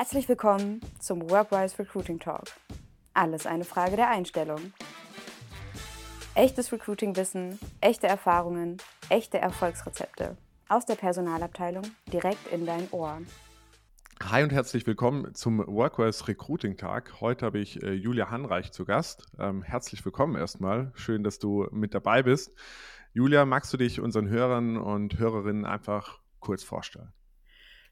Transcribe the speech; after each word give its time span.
Herzlich 0.00 0.30
willkommen 0.30 0.80
zum 0.98 1.28
Workwise 1.28 1.78
Recruiting 1.78 2.18
Talk. 2.18 2.44
Alles 3.12 3.44
eine 3.44 3.64
Frage 3.64 3.96
der 3.96 4.08
Einstellung. 4.08 4.72
Echtes 6.34 6.72
Recruiting-Wissen, 6.72 7.58
echte 7.82 8.06
Erfahrungen, 8.06 8.78
echte 9.10 9.36
Erfolgsrezepte 9.36 10.38
aus 10.70 10.86
der 10.86 10.94
Personalabteilung 10.94 11.84
direkt 12.10 12.50
in 12.50 12.64
dein 12.64 12.88
Ohr. 12.92 13.20
Hi 14.22 14.42
und 14.42 14.54
herzlich 14.54 14.86
willkommen 14.86 15.34
zum 15.34 15.58
Workwise 15.66 16.28
Recruiting 16.28 16.78
Tag. 16.78 17.20
Heute 17.20 17.44
habe 17.44 17.58
ich 17.58 17.82
äh, 17.82 17.92
Julia 17.92 18.30
Hanreich 18.30 18.72
zu 18.72 18.86
Gast. 18.86 19.26
Ähm, 19.38 19.62
herzlich 19.62 20.02
willkommen 20.02 20.34
erstmal. 20.34 20.92
Schön, 20.94 21.22
dass 21.22 21.38
du 21.38 21.66
mit 21.72 21.92
dabei 21.92 22.22
bist. 22.22 22.54
Julia, 23.12 23.44
magst 23.44 23.70
du 23.70 23.76
dich 23.76 24.00
unseren 24.00 24.30
Hörern 24.30 24.78
und 24.78 25.18
Hörerinnen 25.18 25.66
einfach 25.66 26.20
kurz 26.38 26.64
vorstellen? 26.64 27.12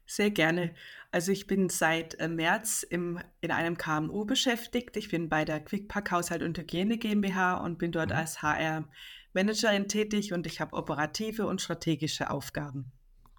Sehr 0.09 0.31
gerne. 0.31 0.73
Also 1.11 1.31
ich 1.31 1.45
bin 1.45 1.69
seit 1.69 2.19
äh, 2.19 2.27
März 2.27 2.81
im, 2.81 3.19
in 3.41 3.51
einem 3.51 3.77
KMU 3.77 4.25
beschäftigt. 4.25 4.97
Ich 4.97 5.09
bin 5.09 5.29
bei 5.29 5.45
der 5.45 5.59
Quickpack 5.59 6.09
Haushalt 6.09 6.41
und 6.41 6.57
Hygiene 6.57 6.97
GmbH 6.97 7.57
und 7.57 7.77
bin 7.77 7.91
dort 7.91 8.09
mhm. 8.09 8.15
als 8.15 8.41
HR-Managerin 8.41 9.87
tätig 9.87 10.33
und 10.33 10.47
ich 10.47 10.61
habe 10.61 10.75
operative 10.75 11.45
und 11.45 11.61
strategische 11.61 12.31
Aufgaben. 12.31 12.91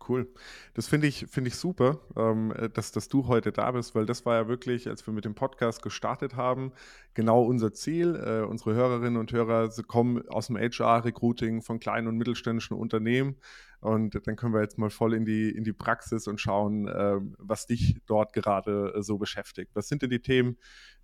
Cool. 0.08 0.32
Das 0.74 0.88
finde 0.88 1.06
ich, 1.06 1.26
find 1.28 1.46
ich 1.46 1.56
super, 1.56 2.00
ähm, 2.16 2.52
äh, 2.52 2.70
dass, 2.70 2.90
dass 2.90 3.08
du 3.08 3.26
heute 3.26 3.52
da 3.52 3.70
bist, 3.70 3.94
weil 3.94 4.06
das 4.06 4.24
war 4.24 4.36
ja 4.36 4.48
wirklich, 4.48 4.88
als 4.88 5.06
wir 5.06 5.12
mit 5.12 5.24
dem 5.24 5.34
Podcast 5.34 5.82
gestartet 5.82 6.36
haben, 6.36 6.72
genau 7.14 7.42
unser 7.42 7.72
Ziel. 7.72 8.16
Äh, 8.16 8.46
unsere 8.46 8.74
Hörerinnen 8.74 9.18
und 9.18 9.32
Hörer 9.32 9.70
kommen 9.86 10.26
aus 10.28 10.46
dem 10.46 10.56
HR-Recruiting 10.56 11.62
von 11.62 11.80
kleinen 11.80 12.08
und 12.08 12.16
mittelständischen 12.16 12.76
Unternehmen. 12.76 13.36
Und 13.80 14.26
dann 14.26 14.36
können 14.36 14.52
wir 14.52 14.60
jetzt 14.60 14.78
mal 14.78 14.90
voll 14.90 15.14
in 15.14 15.24
die, 15.24 15.50
in 15.50 15.64
die 15.64 15.72
Praxis 15.72 16.26
und 16.26 16.40
schauen, 16.40 16.86
äh, 16.88 17.16
was 17.38 17.66
dich 17.66 17.96
dort 18.06 18.32
gerade 18.32 18.94
äh, 18.96 19.02
so 19.02 19.18
beschäftigt. 19.18 19.70
Was 19.74 19.88
sind 19.88 20.02
denn 20.02 20.10
die 20.10 20.20
Themen, 20.20 20.56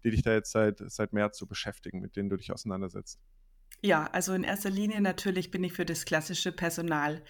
die 0.05 0.11
dich 0.11 0.23
da 0.23 0.33
jetzt 0.33 0.53
seit, 0.53 0.83
seit 0.87 1.13
März 1.13 1.39
so 1.39 1.47
beschäftigen, 1.47 2.01
mit 2.01 2.17
denen 2.17 2.29
du 2.29 2.37
dich 2.37 2.53
auseinandersetzt? 2.53 3.19
Ja, 3.83 4.07
also 4.13 4.33
in 4.33 4.45
erster 4.45 4.71
Linie 4.71 5.01
natürlich 5.01 5.51
bin 5.51 5.65
ich 5.65 5.73
für 5.73 5.85
das 5.85 6.05
klassische 6.05 6.53
Personal 6.53 7.23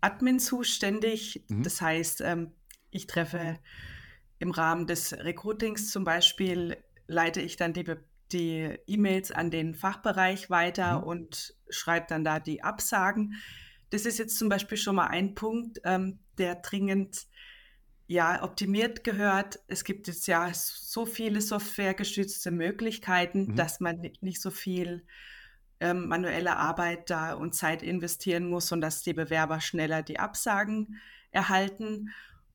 Admin 0.00 0.38
zuständig. 0.38 1.44
Mhm. 1.48 1.62
Das 1.62 1.80
heißt, 1.80 2.20
ähm, 2.20 2.52
ich 2.90 3.06
treffe 3.06 3.58
im 4.38 4.50
Rahmen 4.50 4.86
des 4.86 5.12
Recruitings 5.12 5.90
zum 5.90 6.04
Beispiel, 6.04 6.76
leite 7.06 7.40
ich 7.40 7.56
dann 7.56 7.72
die, 7.72 7.84
die 8.32 8.78
E-Mails 8.86 9.30
an 9.30 9.50
den 9.50 9.74
Fachbereich 9.74 10.50
weiter 10.50 11.00
mhm. 11.00 11.04
und 11.04 11.56
schreibe 11.68 12.06
dann 12.08 12.24
da 12.24 12.40
die 12.40 12.62
Absagen. 12.62 13.34
Das 13.90 14.04
ist 14.04 14.18
jetzt 14.18 14.38
zum 14.38 14.48
Beispiel 14.48 14.78
schon 14.78 14.96
mal 14.96 15.06
ein 15.06 15.34
Punkt, 15.34 15.80
ähm, 15.84 16.18
der 16.38 16.56
dringend 16.56 17.26
ja, 18.08 18.42
optimiert 18.42 19.04
gehört. 19.04 19.58
Es 19.68 19.84
gibt 19.84 20.06
jetzt 20.06 20.26
ja 20.26 20.50
so 20.54 21.06
viele 21.06 21.40
softwaregestützte 21.40 22.50
Möglichkeiten, 22.50 23.46
mhm. 23.46 23.56
dass 23.56 23.80
man 23.80 24.00
nicht 24.20 24.40
so 24.40 24.50
viel 24.50 25.04
ähm, 25.80 26.08
manuelle 26.08 26.56
Arbeit 26.56 27.10
da 27.10 27.34
und 27.34 27.54
Zeit 27.54 27.82
investieren 27.82 28.48
muss 28.48 28.72
und 28.72 28.80
dass 28.80 29.02
die 29.02 29.12
Bewerber 29.12 29.60
schneller 29.60 30.02
die 30.02 30.18
Absagen 30.18 31.00
erhalten. 31.30 32.10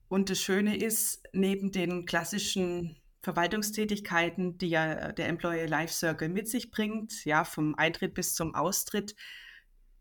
Und 0.08 0.30
das 0.30 0.40
Schöne 0.40 0.78
ist, 0.78 1.24
neben 1.32 1.72
den 1.72 2.06
klassischen 2.06 2.98
Verwaltungstätigkeiten, 3.22 4.58
die 4.58 4.70
ja 4.70 5.12
der 5.12 5.28
Employee 5.28 5.68
Life 5.68 5.94
Circle 5.94 6.30
mit 6.30 6.50
sich 6.50 6.72
bringt, 6.72 7.24
ja, 7.26 7.44
vom 7.44 7.76
Eintritt 7.76 8.14
bis 8.16 8.34
zum 8.34 8.56
Austritt, 8.56 9.16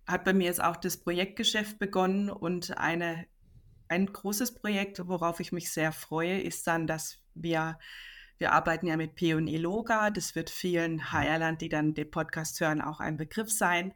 hat 0.06 0.24
bei 0.24 0.32
mir 0.32 0.44
jetzt 0.44 0.62
auch 0.62 0.76
das 0.76 0.96
Projektgeschäft 0.96 1.78
begonnen 1.78 2.30
und 2.30 2.76
eine, 2.78 3.26
ein 3.88 4.06
großes 4.06 4.54
Projekt, 4.54 5.06
worauf 5.06 5.40
ich 5.40 5.52
mich 5.52 5.70
sehr 5.70 5.92
freue, 5.92 6.40
ist 6.40 6.66
dann, 6.66 6.86
dass 6.86 7.18
wir 7.34 7.78
wir 8.40 8.52
arbeiten 8.52 8.86
ja 8.86 8.96
mit 8.96 9.14
P&E 9.14 9.58
Loga. 9.58 10.10
Das 10.10 10.34
wird 10.34 10.48
vielen 10.48 11.12
HR-Land, 11.12 11.60
die 11.60 11.68
dann 11.68 11.92
den 11.92 12.10
Podcast 12.10 12.58
hören, 12.60 12.80
auch 12.80 12.98
ein 12.98 13.18
Begriff 13.18 13.52
sein. 13.52 13.92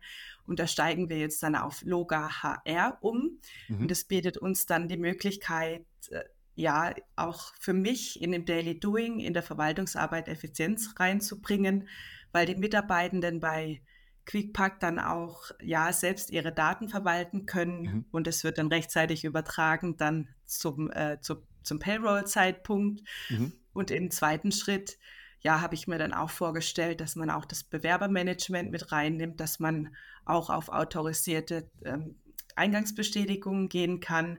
Und 0.47 0.59
da 0.59 0.67
steigen 0.67 1.09
wir 1.09 1.19
jetzt 1.19 1.43
dann 1.43 1.57
auf 1.57 1.81
Loga 1.83 2.43
HR 2.43 2.99
um. 3.01 3.41
Mhm. 3.69 3.81
Und 3.81 3.91
das 3.91 4.05
bietet 4.05 4.37
uns 4.37 4.67
dann 4.67 4.87
die 4.87 4.99
Möglichkeit, 4.99 5.87
äh, 6.11 6.25
ja, 6.57 6.95
auch 7.17 7.55
für 7.59 7.73
mich 7.73 8.21
in 8.21 8.33
dem 8.33 8.45
Daily 8.45 8.79
Doing, 8.79 9.19
in 9.19 9.33
der 9.33 9.43
Verwaltungsarbeit 9.43 10.29
Effizienz 10.29 10.95
reinzubringen, 10.99 11.89
weil 12.31 12.45
die 12.45 12.55
Mitarbeitenden 12.55 13.41
bei 13.41 13.81
QuickPack 14.27 14.79
dann 14.79 14.99
auch 14.99 15.51
ja 15.63 15.93
selbst 15.93 16.31
ihre 16.31 16.53
Daten 16.53 16.91
verwalten 16.91 17.47
können 17.47 17.83
mhm. 17.83 18.05
und 18.11 18.27
es 18.27 18.45
wird 18.45 18.59
dann 18.59 18.69
rechtzeitig 18.69 19.25
übertragen 19.25 19.97
dann 19.97 20.29
zum, 20.45 20.91
äh, 20.93 21.19
zu, 21.21 21.47
zum 21.63 21.79
Payroll-Zeitpunkt. 21.79 23.03
Mhm. 23.31 23.53
Und 23.75 23.91
im 23.91 24.11
zweiten 24.11 24.53
Schritt, 24.53 24.99
ja, 25.41 25.61
habe 25.61 25.75
ich 25.75 25.87
mir 25.87 25.99
dann 25.99 26.15
auch 26.15 26.31
vorgestellt, 26.31 27.03
dass 27.03 27.17
man 27.17 27.29
auch 27.29 27.45
das 27.45 27.65
Bewerbermanagement 27.65 28.71
mit 28.71 28.93
reinnimmt, 28.93 29.39
dass 29.41 29.61
man 29.61 29.95
auch 30.25 30.49
auf 30.49 30.71
autorisierte 30.71 31.71
ähm, 31.85 32.17
Eingangsbestätigungen 32.57 33.69
gehen 33.69 34.01
kann, 34.01 34.39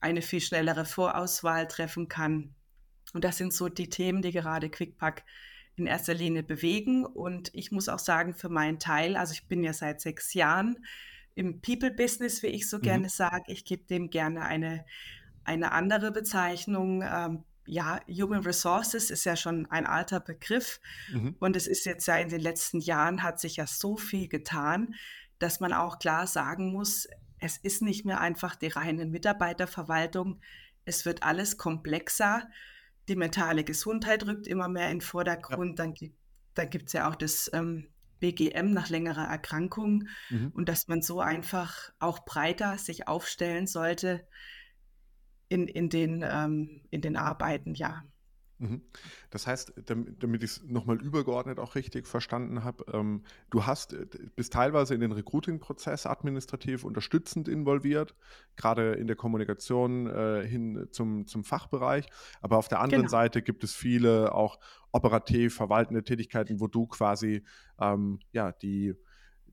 eine 0.00 0.20
viel 0.20 0.40
schnellere 0.40 0.84
Vorauswahl 0.84 1.66
treffen 1.66 2.08
kann. 2.08 2.54
Und 3.14 3.24
das 3.24 3.38
sind 3.38 3.54
so 3.54 3.68
die 3.68 3.88
Themen, 3.88 4.20
die 4.20 4.32
gerade 4.32 4.68
QuickPack 4.68 5.24
in 5.76 5.86
erster 5.86 6.14
Linie 6.14 6.42
bewegen. 6.42 7.06
Und 7.06 7.50
ich 7.54 7.72
muss 7.72 7.88
auch 7.88 7.98
sagen, 7.98 8.34
für 8.34 8.48
meinen 8.48 8.78
Teil, 8.78 9.16
also 9.16 9.32
ich 9.32 9.46
bin 9.48 9.62
ja 9.62 9.72
seit 9.72 10.00
sechs 10.00 10.34
Jahren 10.34 10.84
im 11.34 11.60
People-Business, 11.62 12.42
wie 12.42 12.48
ich 12.48 12.68
so 12.68 12.78
mhm. 12.78 12.82
gerne 12.82 13.08
sage. 13.08 13.44
Ich 13.52 13.64
gebe 13.64 13.84
dem 13.84 14.10
gerne 14.10 14.42
eine, 14.42 14.84
eine 15.44 15.72
andere 15.72 16.12
Bezeichnung. 16.12 17.02
Ähm, 17.02 17.44
ja, 17.66 18.00
Human 18.08 18.42
Resources 18.42 19.10
ist 19.10 19.24
ja 19.24 19.36
schon 19.36 19.70
ein 19.70 19.86
alter 19.86 20.20
Begriff. 20.20 20.80
Mhm. 21.10 21.36
Und 21.38 21.56
es 21.56 21.66
ist 21.66 21.84
jetzt 21.84 22.06
ja 22.06 22.16
in 22.16 22.28
den 22.28 22.40
letzten 22.40 22.80
Jahren 22.80 23.22
hat 23.22 23.40
sich 23.40 23.56
ja 23.56 23.66
so 23.66 23.96
viel 23.96 24.28
getan, 24.28 24.94
dass 25.38 25.60
man 25.60 25.72
auch 25.72 25.98
klar 25.98 26.26
sagen 26.26 26.72
muss, 26.72 27.08
es 27.38 27.56
ist 27.56 27.82
nicht 27.82 28.04
mehr 28.04 28.20
einfach 28.20 28.54
die 28.54 28.68
reine 28.68 29.04
Mitarbeiterverwaltung. 29.06 30.40
Es 30.84 31.04
wird 31.04 31.24
alles 31.24 31.56
komplexer. 31.58 32.48
Die 33.08 33.16
mentale 33.16 33.64
Gesundheit 33.64 34.26
rückt 34.26 34.46
immer 34.46 34.68
mehr 34.68 34.90
in 34.90 34.98
den 34.98 35.00
Vordergrund. 35.00 35.78
Ja. 35.78 35.86
Dann, 35.86 35.94
dann 36.54 36.70
gibt 36.70 36.86
es 36.86 36.92
ja 36.92 37.10
auch 37.10 37.16
das 37.16 37.50
ähm, 37.52 37.88
BGM 38.20 38.72
nach 38.72 38.88
längerer 38.88 39.26
Erkrankung 39.26 40.08
mhm. 40.30 40.52
und 40.54 40.68
dass 40.68 40.86
man 40.86 41.02
so 41.02 41.20
einfach 41.20 41.92
auch 41.98 42.24
breiter 42.24 42.78
sich 42.78 43.08
aufstellen 43.08 43.66
sollte 43.66 44.24
in, 45.52 45.68
in, 45.68 45.90
den, 45.90 46.24
ähm, 46.26 46.80
in 46.90 47.02
den 47.02 47.16
Arbeiten, 47.16 47.74
ja. 47.74 48.02
Mhm. 48.58 48.80
Das 49.30 49.46
heißt, 49.46 49.74
damit 49.86 50.44
ich 50.44 50.50
es 50.50 50.62
nochmal 50.64 51.02
übergeordnet 51.02 51.58
auch 51.58 51.74
richtig 51.74 52.06
verstanden 52.06 52.64
habe, 52.64 52.84
ähm, 52.92 53.24
du 53.50 53.66
hast, 53.66 53.92
äh, 53.92 54.06
bist 54.36 54.52
teilweise 54.52 54.94
in 54.94 55.00
den 55.00 55.12
Recruiting-Prozess 55.12 56.06
administrativ 56.06 56.84
unterstützend 56.84 57.48
involviert, 57.48 58.14
gerade 58.56 58.92
in 58.92 59.08
der 59.08 59.16
Kommunikation 59.16 60.06
äh, 60.06 60.46
hin 60.46 60.88
zum, 60.92 61.26
zum 61.26 61.44
Fachbereich. 61.44 62.06
Aber 62.40 62.56
auf 62.56 62.68
der 62.68 62.80
anderen 62.80 63.02
genau. 63.02 63.10
Seite 63.10 63.42
gibt 63.42 63.64
es 63.64 63.74
viele 63.74 64.32
auch 64.32 64.58
operativ 64.92 65.56
verwaltende 65.56 66.04
Tätigkeiten, 66.04 66.60
wo 66.60 66.68
du 66.68 66.86
quasi 66.86 67.42
ähm, 67.80 68.20
ja, 68.30 68.52
die, 68.52 68.94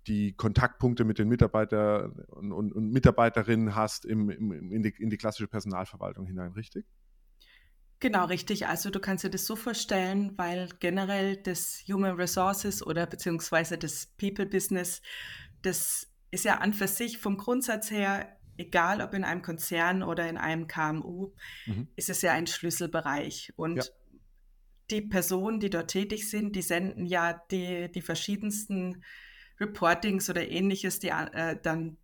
die 0.07 0.33
Kontaktpunkte 0.33 1.03
mit 1.03 1.19
den 1.19 1.27
Mitarbeitern 1.27 2.11
und, 2.29 2.51
und, 2.51 2.71
und 2.73 2.91
Mitarbeiterinnen 2.91 3.75
hast 3.75 4.05
im, 4.05 4.29
im, 4.29 4.71
in, 4.71 4.83
die, 4.83 4.93
in 4.97 5.09
die 5.09 5.17
klassische 5.17 5.47
Personalverwaltung 5.47 6.25
hinein, 6.25 6.51
richtig? 6.53 6.85
Genau, 7.99 8.25
richtig. 8.25 8.67
Also 8.67 8.89
du 8.89 8.99
kannst 8.99 9.25
dir 9.25 9.29
das 9.29 9.45
so 9.45 9.55
vorstellen, 9.57 10.37
weil 10.37 10.69
generell 10.79 11.35
das 11.35 11.83
Human 11.87 12.15
Resources 12.15 12.85
oder 12.85 13.05
beziehungsweise 13.05 13.77
das 13.77 14.07
People 14.17 14.45
Business, 14.45 15.01
das 15.61 16.07
ist 16.31 16.45
ja 16.45 16.59
an 16.59 16.73
für 16.73 16.87
sich 16.87 17.17
vom 17.17 17.37
Grundsatz 17.37 17.91
her, 17.91 18.37
egal 18.57 19.01
ob 19.01 19.13
in 19.13 19.25
einem 19.25 19.41
Konzern 19.41 20.01
oder 20.01 20.29
in 20.29 20.37
einem 20.37 20.67
KMU, 20.67 21.33
mhm. 21.65 21.89
ist 21.97 22.09
es 22.09 22.21
ja 22.21 22.31
ein 22.31 22.47
Schlüsselbereich. 22.47 23.51
Und 23.57 23.77
ja. 23.77 23.83
die 24.91 25.01
Personen, 25.01 25.59
die 25.59 25.69
dort 25.69 25.91
tätig 25.91 26.29
sind, 26.29 26.55
die 26.55 26.61
senden 26.61 27.05
ja 27.05 27.41
die, 27.51 27.91
die 27.91 28.01
verschiedensten 28.01 29.03
Reportings 29.59 30.29
oder 30.29 30.47
ähnliches, 30.47 30.99
die 30.99 31.09
äh, 31.09 31.57
dann 31.61 31.97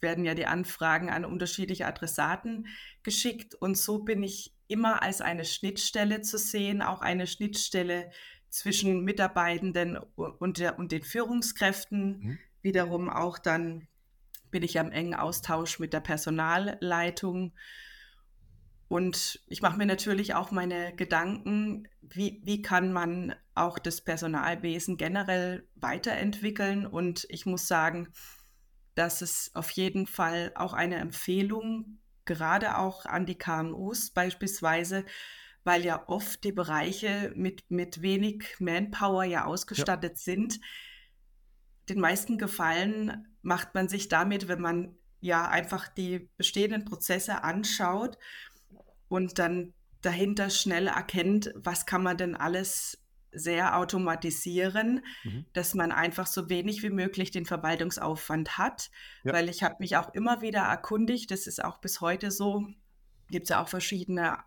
werden 0.00 0.24
ja 0.24 0.34
die 0.34 0.46
Anfragen 0.46 1.10
an 1.10 1.24
unterschiedliche 1.24 1.86
Adressaten 1.86 2.66
geschickt. 3.02 3.54
Und 3.54 3.76
so 3.76 4.00
bin 4.00 4.22
ich 4.22 4.54
immer 4.68 5.02
als 5.02 5.20
eine 5.20 5.44
Schnittstelle 5.44 6.20
zu 6.20 6.38
sehen, 6.38 6.82
auch 6.82 7.00
eine 7.00 7.26
Schnittstelle 7.26 8.10
zwischen 8.48 9.04
Mitarbeitenden 9.04 9.98
und, 10.16 10.58
der, 10.58 10.78
und 10.78 10.92
den 10.92 11.02
Führungskräften. 11.02 12.18
Mhm. 12.18 12.38
Wiederum 12.62 13.08
auch 13.08 13.38
dann 13.38 13.86
bin 14.50 14.62
ich 14.62 14.78
am 14.78 14.90
engen 14.90 15.14
Austausch 15.14 15.78
mit 15.78 15.92
der 15.92 16.00
Personalleitung. 16.00 17.52
Und 18.88 19.40
ich 19.48 19.62
mache 19.62 19.76
mir 19.76 19.86
natürlich 19.86 20.34
auch 20.34 20.50
meine 20.50 20.94
Gedanken, 20.94 21.88
wie, 22.00 22.40
wie 22.44 22.62
kann 22.62 22.92
man 22.92 23.34
auch 23.56 23.78
das 23.78 24.00
Personalwesen 24.00 24.96
generell 24.96 25.66
weiterentwickeln. 25.74 26.86
Und 26.86 27.26
ich 27.30 27.46
muss 27.46 27.66
sagen, 27.66 28.08
dass 28.94 29.22
es 29.22 29.50
auf 29.54 29.70
jeden 29.70 30.06
Fall 30.06 30.52
auch 30.54 30.72
eine 30.72 30.96
Empfehlung, 30.96 31.98
gerade 32.24 32.78
auch 32.78 33.06
an 33.06 33.26
die 33.26 33.38
KMUs 33.38 34.10
beispielsweise, 34.10 35.04
weil 35.64 35.84
ja 35.84 36.08
oft 36.08 36.44
die 36.44 36.52
Bereiche 36.52 37.32
mit, 37.34 37.64
mit 37.70 38.02
wenig 38.02 38.56
Manpower 38.58 39.24
ja 39.24 39.44
ausgestattet 39.44 40.12
ja. 40.12 40.18
sind. 40.18 40.60
Den 41.88 42.00
meisten 42.00 42.38
Gefallen 42.38 43.28
macht 43.42 43.74
man 43.74 43.88
sich 43.88 44.08
damit, 44.08 44.48
wenn 44.48 44.60
man 44.60 44.96
ja 45.20 45.48
einfach 45.48 45.88
die 45.88 46.30
bestehenden 46.36 46.84
Prozesse 46.84 47.42
anschaut 47.42 48.18
und 49.08 49.38
dann 49.38 49.72
dahinter 50.02 50.50
schnell 50.50 50.86
erkennt, 50.88 51.52
was 51.54 51.86
kann 51.86 52.02
man 52.02 52.16
denn 52.16 52.36
alles 52.36 53.05
sehr 53.36 53.76
automatisieren, 53.76 55.04
mhm. 55.24 55.46
dass 55.52 55.74
man 55.74 55.92
einfach 55.92 56.26
so 56.26 56.48
wenig 56.48 56.82
wie 56.82 56.90
möglich 56.90 57.30
den 57.30 57.46
Verwaltungsaufwand 57.46 58.58
hat, 58.58 58.90
ja. 59.24 59.32
weil 59.32 59.48
ich 59.48 59.62
habe 59.62 59.76
mich 59.78 59.96
auch 59.96 60.12
immer 60.14 60.40
wieder 60.40 60.60
erkundigt, 60.60 61.30
das 61.30 61.46
ist 61.46 61.62
auch 61.62 61.78
bis 61.78 62.00
heute 62.00 62.30
so, 62.30 62.66
gibt 63.30 63.44
es 63.44 63.50
ja 63.50 63.62
auch 63.62 63.68
verschiedene 63.68 64.38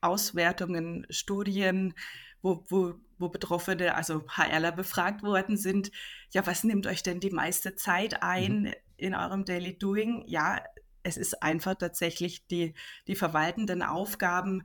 Auswertungen, 0.00 1.06
Studien, 1.10 1.94
wo, 2.42 2.64
wo, 2.68 2.94
wo 3.18 3.28
Betroffene, 3.28 3.94
also 3.94 4.24
HRler 4.28 4.72
befragt 4.72 5.22
worden 5.22 5.56
sind, 5.56 5.90
ja, 6.30 6.46
was 6.46 6.64
nimmt 6.64 6.86
euch 6.86 7.02
denn 7.02 7.20
die 7.20 7.30
meiste 7.30 7.74
Zeit 7.74 8.22
ein 8.22 8.62
mhm. 8.62 8.72
in 8.96 9.14
eurem 9.14 9.44
Daily 9.44 9.76
Doing? 9.76 10.22
Ja, 10.26 10.62
es 11.02 11.16
ist 11.16 11.42
einfach 11.42 11.76
tatsächlich 11.76 12.46
die, 12.48 12.74
die 13.06 13.14
verwaltenden 13.14 13.82
Aufgaben, 13.82 14.64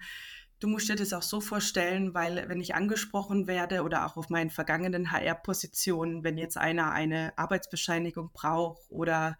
Du 0.61 0.67
musst 0.67 0.87
dir 0.89 0.95
das 0.95 1.11
auch 1.11 1.23
so 1.23 1.41
vorstellen, 1.41 2.13
weil 2.13 2.47
wenn 2.47 2.61
ich 2.61 2.75
angesprochen 2.75 3.47
werde 3.47 3.81
oder 3.81 4.05
auch 4.05 4.15
auf 4.15 4.29
meinen 4.29 4.51
vergangenen 4.51 5.11
HR-Positionen, 5.11 6.23
wenn 6.23 6.37
jetzt 6.37 6.55
einer 6.55 6.91
eine 6.91 7.35
Arbeitsbescheinigung 7.35 8.29
braucht 8.31 8.83
oder, 8.89 9.39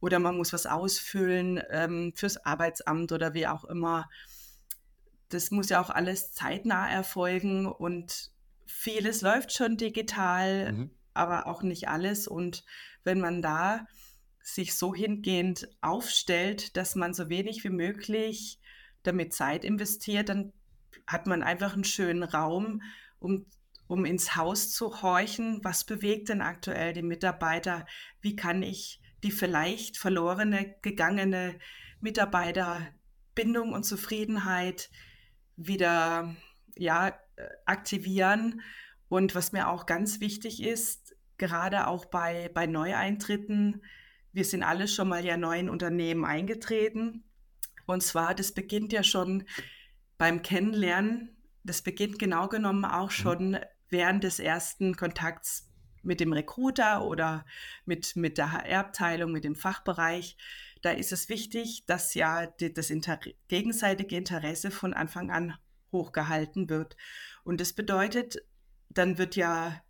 oder 0.00 0.18
man 0.18 0.34
muss 0.38 0.54
was 0.54 0.64
ausfüllen 0.64 1.62
ähm, 1.68 2.14
fürs 2.16 2.38
Arbeitsamt 2.46 3.12
oder 3.12 3.34
wie 3.34 3.46
auch 3.46 3.64
immer, 3.64 4.08
das 5.28 5.50
muss 5.50 5.68
ja 5.68 5.78
auch 5.78 5.90
alles 5.90 6.32
zeitnah 6.32 6.88
erfolgen 6.90 7.66
und 7.66 8.30
vieles 8.64 9.20
läuft 9.20 9.52
schon 9.52 9.76
digital, 9.76 10.72
mhm. 10.72 10.90
aber 11.12 11.48
auch 11.48 11.62
nicht 11.62 11.88
alles. 11.88 12.26
Und 12.26 12.64
wenn 13.04 13.20
man 13.20 13.42
da 13.42 13.86
sich 14.42 14.74
so 14.74 14.94
hingehend 14.94 15.68
aufstellt, 15.82 16.78
dass 16.78 16.94
man 16.94 17.12
so 17.12 17.28
wenig 17.28 17.62
wie 17.62 17.68
möglich 17.68 18.58
damit 19.06 19.32
Zeit 19.32 19.64
investiert, 19.64 20.28
dann 20.28 20.52
hat 21.06 21.26
man 21.26 21.42
einfach 21.42 21.74
einen 21.74 21.84
schönen 21.84 22.22
Raum, 22.22 22.82
um, 23.18 23.46
um 23.86 24.04
ins 24.04 24.36
Haus 24.36 24.72
zu 24.72 25.02
horchen, 25.02 25.60
was 25.62 25.84
bewegt 25.84 26.28
denn 26.28 26.40
aktuell 26.40 26.92
die 26.92 27.02
Mitarbeiter, 27.02 27.86
wie 28.20 28.36
kann 28.36 28.62
ich 28.62 29.00
die 29.22 29.30
vielleicht 29.30 29.96
verlorene, 29.96 30.76
gegangene 30.82 31.58
Mitarbeiterbindung 32.00 33.72
und 33.72 33.84
Zufriedenheit 33.84 34.90
wieder 35.56 36.34
ja, 36.76 37.18
aktivieren. 37.64 38.60
Und 39.08 39.34
was 39.34 39.52
mir 39.52 39.68
auch 39.68 39.86
ganz 39.86 40.20
wichtig 40.20 40.62
ist, 40.62 41.16
gerade 41.38 41.86
auch 41.86 42.04
bei, 42.06 42.50
bei 42.52 42.66
Neueintritten, 42.66 43.82
wir 44.32 44.44
sind 44.44 44.62
alle 44.62 44.88
schon 44.88 45.08
mal 45.08 45.24
ja 45.24 45.36
neuen 45.36 45.70
Unternehmen 45.70 46.24
eingetreten 46.24 47.25
und 47.86 48.02
zwar, 48.02 48.34
das 48.34 48.52
beginnt 48.52 48.92
ja 48.92 49.02
schon 49.02 49.44
beim 50.18 50.42
Kennenlernen. 50.42 51.36
Das 51.64 51.82
beginnt 51.82 52.18
genau 52.18 52.48
genommen 52.48 52.84
auch 52.84 53.10
mhm. 53.10 53.10
schon 53.10 53.50
mhm. 53.50 53.58
während 53.88 54.24
des 54.24 54.38
ersten 54.38 54.96
Kontakts 54.96 55.68
mit 56.02 56.20
dem 56.20 56.32
Recruiter 56.32 57.04
oder 57.04 57.44
mit, 57.84 58.14
mit 58.16 58.38
der 58.38 58.52
HR-Abteilung, 58.52 59.32
mit 59.32 59.44
dem 59.44 59.56
Fachbereich. 59.56 60.36
Da 60.82 60.90
ist 60.90 61.12
es 61.12 61.28
wichtig, 61.28 61.84
dass 61.86 62.14
ja 62.14 62.46
die, 62.46 62.72
das 62.72 62.90
Inter 62.90 63.18
gegenseitige 63.48 64.16
Interesse 64.16 64.70
von 64.70 64.94
Anfang 64.94 65.30
an 65.30 65.54
hochgehalten 65.90 66.68
wird. 66.68 66.96
Und 67.42 67.60
das 67.60 67.72
bedeutet, 67.72 68.36
dann 68.88 69.18
wird 69.18 69.34
ja, 69.36 69.82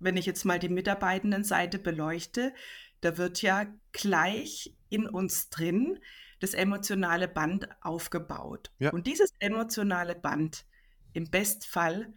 wenn 0.00 0.16
ich 0.16 0.26
jetzt 0.26 0.44
mal 0.44 0.58
die 0.58 0.68
Mitarbeitendenseite 0.68 1.78
beleuchte, 1.78 2.52
da 3.00 3.16
wird 3.16 3.42
ja 3.42 3.66
gleich 3.92 4.76
in 4.88 5.08
uns 5.08 5.50
drin 5.50 6.00
das 6.40 6.54
emotionale 6.54 7.28
Band 7.28 7.68
aufgebaut. 7.82 8.70
Ja. 8.78 8.90
Und 8.90 9.06
dieses 9.06 9.32
emotionale 9.40 10.14
Band, 10.14 10.64
im 11.12 11.30
Bestfall, 11.30 12.12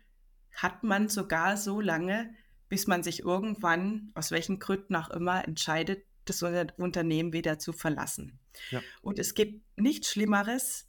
hat 0.54 0.84
man 0.84 1.08
sogar 1.08 1.58
so 1.58 1.80
lange, 1.80 2.34
bis 2.70 2.88
man 2.88 3.04
sich 3.04 3.22
irgendwann, 3.22 4.12
aus 4.16 4.32
welchen 4.32 4.60
Gründen 4.60 4.96
auch 4.96 5.10
immer, 5.10 5.46
entscheidet, 5.48 6.06
das 6.26 6.44
Unternehmen 6.44 7.34
wieder 7.34 7.58
zu 7.58 7.74
verlassen. 7.74 8.40
Ja. 8.70 8.82
Und 9.02 9.18
es 9.18 9.34
gibt 9.34 9.64
nichts 9.78 10.12
Schlimmeres, 10.12 10.88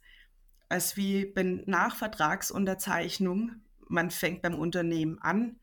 als 0.69 0.95
wie 0.97 1.31
wenn 1.35 1.63
nach 1.65 1.95
Vertragsunterzeichnung 1.95 3.61
man 3.87 4.11
fängt 4.11 4.41
beim 4.41 4.55
Unternehmen 4.55 5.19
an. 5.19 5.59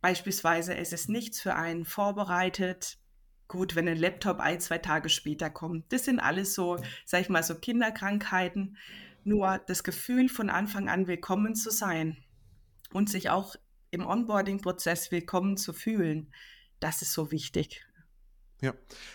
Beispielsweise 0.00 0.74
ist 0.74 0.92
es 0.92 1.08
nichts 1.08 1.40
für 1.40 1.54
einen 1.54 1.84
vorbereitet, 1.84 2.98
Gut, 3.50 3.74
wenn 3.74 3.88
ein 3.88 3.96
Laptop 3.98 4.38
ein, 4.38 4.60
zwei 4.60 4.78
Tage 4.78 5.08
später 5.08 5.50
kommt. 5.50 5.92
Das 5.92 6.04
sind 6.04 6.20
alles 6.20 6.54
so, 6.54 6.76
sag 7.04 7.22
ich 7.22 7.28
mal, 7.28 7.42
so 7.42 7.56
Kinderkrankheiten. 7.56 8.76
Nur 9.24 9.58
das 9.66 9.82
Gefühl, 9.82 10.28
von 10.28 10.50
Anfang 10.50 10.88
an 10.88 11.08
willkommen 11.08 11.56
zu 11.56 11.70
sein 11.70 12.16
und 12.92 13.10
sich 13.10 13.28
auch 13.28 13.56
im 13.90 14.06
Onboarding-Prozess 14.06 15.10
willkommen 15.10 15.56
zu 15.56 15.72
fühlen, 15.72 16.32
das 16.78 17.02
ist 17.02 17.12
so 17.12 17.32
wichtig. 17.32 17.84
Ja, 18.62 18.74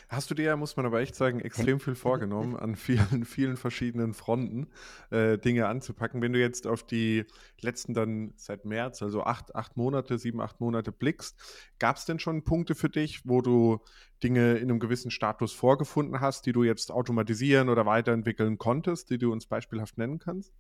hast 0.10 0.32
du 0.32 0.34
dir, 0.34 0.56
muss 0.56 0.76
man 0.76 0.88
aber 0.88 1.02
echt 1.02 1.14
sagen, 1.14 1.40
extrem 1.40 1.80
viel 1.80 1.94
vorgenommen, 1.94 2.56
an 2.56 2.76
vielen, 2.76 3.26
vielen 3.26 3.58
verschiedenen 3.58 4.16
Fronten 4.16 4.68
äh, 5.12 5.38
Dinge 5.38 5.68
anzupacken. 5.68 6.22
Wenn 6.24 6.34
du 6.34 6.40
jetzt 6.40 6.66
auf 6.66 6.82
die 6.82 7.26
letzten 7.62 7.94
dann 7.94 8.34
seit 8.38 8.66
März, 8.66 9.04
also 9.04 9.24
acht, 9.24 9.56
acht 9.56 9.78
Monate, 9.78 10.18
sieben, 10.18 10.42
acht 10.42 10.60
Monate 10.62 10.92
blickst, 10.92 11.40
gab 11.78 11.98
es 11.98 12.06
denn 12.06 12.18
schon 12.18 12.44
Punkte 12.44 12.74
für 12.74 12.90
dich, 12.90 13.22
wo 13.26 13.42
du 13.42 13.82
Dinge 14.24 14.56
in 14.56 14.70
einem 14.70 14.80
gewissen 14.80 15.12
Status 15.12 15.54
vorgefunden 15.54 16.22
hast, 16.22 16.48
die 16.48 16.52
du 16.52 16.64
jetzt 16.64 16.92
automatisieren 16.92 17.70
oder 17.70 17.86
weiterentwickeln 17.86 18.58
konntest, 18.58 19.12
die 19.12 19.20
du 19.20 19.32
uns 19.32 19.46
beispielhaft 19.46 20.00
nennen 20.00 20.18
kannst? 20.18 20.52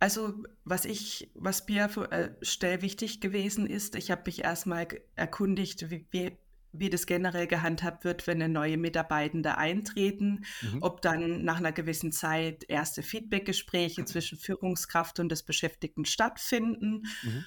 Also, 0.00 0.34
was 0.64 0.84
ich, 0.84 1.30
was 1.34 1.66
mir 1.66 1.88
für, 1.88 2.12
äh, 2.12 2.82
wichtig 2.82 3.20
gewesen 3.20 3.66
ist, 3.66 3.96
ich 3.96 4.10
habe 4.10 4.22
mich 4.26 4.44
erstmal 4.44 4.86
erkundigt, 5.16 5.90
wie, 5.90 6.06
wie, 6.10 6.36
wie 6.72 6.90
das 6.90 7.06
generell 7.06 7.46
gehandhabt 7.46 8.04
wird, 8.04 8.26
wenn 8.26 8.42
eine 8.42 8.52
neue 8.52 8.76
Mitarbeitende 8.76 9.56
eintreten, 9.56 10.44
mhm. 10.60 10.82
ob 10.82 11.02
dann 11.02 11.44
nach 11.44 11.58
einer 11.58 11.72
gewissen 11.72 12.12
Zeit 12.12 12.64
erste 12.68 13.02
Feedbackgespräche 13.02 14.04
zwischen 14.04 14.38
Führungskraft 14.38 15.18
und 15.20 15.30
des 15.30 15.42
Beschäftigten 15.42 16.04
stattfinden. 16.04 17.04
Mhm. 17.22 17.44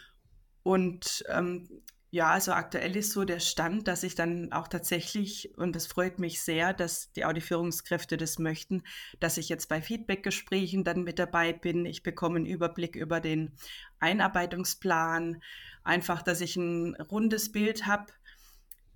Und 0.63 1.23
ähm, 1.29 1.81
ja, 2.13 2.29
also 2.31 2.51
aktuell 2.51 2.97
ist 2.97 3.13
so 3.13 3.23
der 3.23 3.39
Stand, 3.39 3.87
dass 3.87 4.03
ich 4.03 4.15
dann 4.15 4.51
auch 4.51 4.67
tatsächlich, 4.67 5.57
und 5.57 5.77
das 5.77 5.87
freut 5.87 6.19
mich 6.19 6.41
sehr, 6.41 6.73
dass 6.73 7.13
die 7.13 7.23
Audi-Führungskräfte 7.23 8.17
das 8.17 8.37
möchten, 8.37 8.83
dass 9.21 9.37
ich 9.37 9.47
jetzt 9.47 9.69
bei 9.69 9.81
Feedbackgesprächen 9.81 10.83
dann 10.83 11.03
mit 11.03 11.19
dabei 11.19 11.53
bin. 11.53 11.85
Ich 11.85 12.03
bekomme 12.03 12.35
einen 12.35 12.45
Überblick 12.45 12.97
über 12.97 13.21
den 13.21 13.53
Einarbeitungsplan, 13.99 15.41
einfach, 15.85 16.21
dass 16.21 16.41
ich 16.41 16.57
ein 16.57 16.95
rundes 16.95 17.53
Bild 17.53 17.85
habe, 17.85 18.11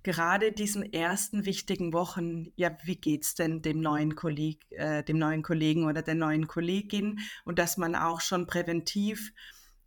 gerade 0.06 0.52
diesen 0.52 0.92
ersten 0.92 1.46
wichtigen 1.46 1.92
Wochen, 1.92 2.52
ja, 2.54 2.70
wie 2.84 2.94
geht's 2.94 3.34
denn 3.34 3.60
dem 3.60 3.80
neuen 3.80 4.14
Kolleg, 4.14 4.64
äh, 4.70 5.02
dem 5.02 5.18
neuen 5.18 5.42
Kollegen 5.42 5.84
oder 5.84 6.00
der 6.00 6.14
neuen 6.14 6.46
Kollegin 6.46 7.18
und 7.44 7.58
dass 7.58 7.76
man 7.76 7.96
auch 7.96 8.20
schon 8.20 8.46
präventiv 8.46 9.32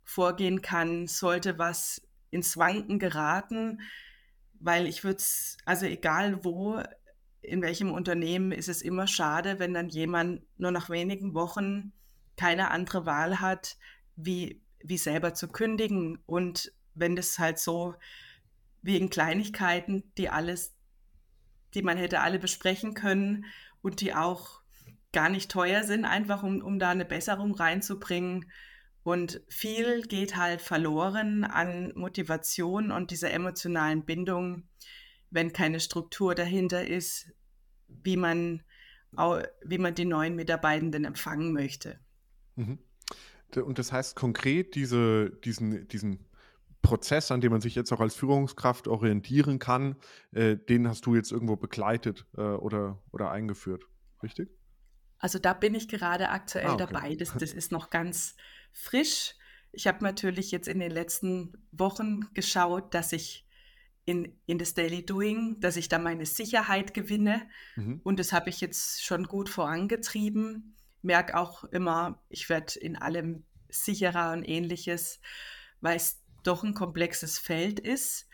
vorgehen 0.04 0.60
kann, 0.60 1.06
sollte 1.06 1.58
was 1.58 2.02
ins 2.30 2.58
Wanken 2.58 2.98
geraten, 2.98 3.80
weil 4.58 4.86
ich 4.86 5.04
würde 5.04 5.16
es, 5.16 5.56
also 5.64 5.86
egal 5.86 6.44
wo, 6.44 6.82
in 7.40 7.62
welchem 7.62 7.90
Unternehmen 7.90 8.52
ist 8.52 8.68
es 8.68 8.82
immer 8.82 9.06
schade, 9.06 9.58
wenn 9.58 9.72
dann 9.72 9.88
jemand 9.88 10.42
nur 10.58 10.70
nach 10.70 10.90
wenigen 10.90 11.32
Wochen 11.32 11.94
keine 12.36 12.70
andere 12.72 13.06
Wahl 13.06 13.40
hat, 13.40 13.78
wie, 14.16 14.60
wie 14.80 14.98
selber 14.98 15.32
zu 15.32 15.48
kündigen. 15.48 16.18
Und 16.26 16.74
wenn 16.94 17.16
das 17.16 17.38
halt 17.38 17.58
so 17.58 17.94
wegen 18.82 19.10
Kleinigkeiten, 19.10 20.12
die 20.16 20.28
alles, 20.28 20.74
die 21.74 21.82
man 21.82 21.98
hätte 21.98 22.20
alle 22.20 22.38
besprechen 22.38 22.94
können 22.94 23.44
und 23.82 24.00
die 24.00 24.14
auch 24.14 24.60
gar 25.12 25.28
nicht 25.28 25.50
teuer 25.50 25.84
sind, 25.84 26.04
einfach 26.04 26.42
um, 26.42 26.62
um 26.62 26.78
da 26.78 26.90
eine 26.90 27.04
Besserung 27.04 27.54
reinzubringen. 27.54 28.50
Und 29.02 29.40
viel 29.48 30.02
geht 30.02 30.36
halt 30.36 30.60
verloren 30.60 31.44
an 31.44 31.92
Motivation 31.94 32.90
und 32.90 33.10
dieser 33.10 33.32
emotionalen 33.32 34.04
Bindung, 34.04 34.68
wenn 35.30 35.52
keine 35.52 35.80
Struktur 35.80 36.34
dahinter 36.34 36.86
ist, 36.86 37.32
wie 37.88 38.16
man, 38.16 38.62
wie 39.64 39.78
man 39.78 39.94
die 39.94 40.04
neuen 40.04 40.36
Mitarbeitenden 40.36 41.04
empfangen 41.04 41.52
möchte. 41.52 41.98
Mhm. 42.56 42.78
Und 43.56 43.78
das 43.78 43.90
heißt 43.90 44.14
konkret, 44.14 44.76
diese, 44.76 45.30
diesen, 45.44 45.88
diesen 45.88 46.29
Prozess, 46.82 47.30
an 47.30 47.40
dem 47.40 47.52
man 47.52 47.60
sich 47.60 47.74
jetzt 47.74 47.92
auch 47.92 48.00
als 48.00 48.14
Führungskraft 48.14 48.88
orientieren 48.88 49.58
kann, 49.58 49.96
äh, 50.32 50.56
den 50.56 50.88
hast 50.88 51.06
du 51.06 51.14
jetzt 51.14 51.30
irgendwo 51.30 51.56
begleitet 51.56 52.26
äh, 52.36 52.40
oder, 52.40 53.02
oder 53.12 53.30
eingeführt, 53.30 53.84
richtig? 54.22 54.50
Also 55.18 55.38
da 55.38 55.52
bin 55.52 55.74
ich 55.74 55.88
gerade 55.88 56.30
aktuell 56.30 56.66
ah, 56.66 56.74
okay. 56.74 56.86
dabei. 56.90 57.14
Das, 57.14 57.34
das 57.34 57.52
ist 57.52 57.72
noch 57.72 57.90
ganz 57.90 58.36
frisch. 58.72 59.34
Ich 59.72 59.86
habe 59.86 60.02
natürlich 60.02 60.50
jetzt 60.50 60.68
in 60.68 60.80
den 60.80 60.90
letzten 60.90 61.52
Wochen 61.70 62.32
geschaut, 62.34 62.94
dass 62.94 63.12
ich 63.12 63.46
in, 64.06 64.36
in 64.46 64.58
das 64.58 64.74
Daily 64.74 65.04
Doing, 65.04 65.60
dass 65.60 65.76
ich 65.76 65.88
da 65.88 65.98
meine 65.98 66.26
Sicherheit 66.26 66.94
gewinne. 66.94 67.42
Mhm. 67.76 68.00
Und 68.02 68.18
das 68.18 68.32
habe 68.32 68.50
ich 68.50 68.60
jetzt 68.60 69.04
schon 69.04 69.24
gut 69.24 69.48
vorangetrieben. 69.48 70.76
Merke 71.02 71.36
auch 71.36 71.64
immer, 71.64 72.22
ich 72.28 72.48
werde 72.48 72.78
in 72.80 72.96
allem 72.96 73.44
sicherer 73.68 74.32
und 74.32 74.42
ähnliches, 74.42 75.20
weil 75.80 75.96
es 75.96 76.19
doch 76.42 76.62
ein 76.62 76.74
komplexes 76.74 77.38
Feld 77.38 77.80
ist. 77.80 78.26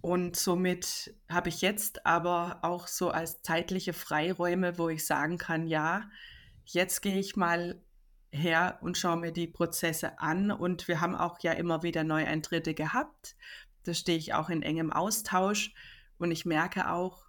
Und 0.00 0.36
somit 0.36 1.14
habe 1.30 1.48
ich 1.48 1.62
jetzt 1.62 2.04
aber 2.04 2.58
auch 2.62 2.88
so 2.88 3.10
als 3.10 3.40
zeitliche 3.42 3.94
Freiräume, 3.94 4.78
wo 4.78 4.90
ich 4.90 5.06
sagen 5.06 5.38
kann, 5.38 5.66
ja, 5.66 6.10
jetzt 6.66 7.00
gehe 7.00 7.18
ich 7.18 7.36
mal 7.36 7.82
her 8.30 8.78
und 8.82 8.98
schaue 8.98 9.16
mir 9.16 9.32
die 9.32 9.46
Prozesse 9.46 10.18
an. 10.18 10.50
Und 10.50 10.88
wir 10.88 11.00
haben 11.00 11.14
auch 11.14 11.38
ja 11.40 11.52
immer 11.52 11.82
wieder 11.82 12.04
Neueintritte 12.04 12.74
gehabt. 12.74 13.36
Da 13.84 13.94
stehe 13.94 14.18
ich 14.18 14.34
auch 14.34 14.50
in 14.50 14.62
engem 14.62 14.92
Austausch. 14.92 15.72
Und 16.18 16.30
ich 16.30 16.44
merke 16.44 16.90
auch, 16.90 17.24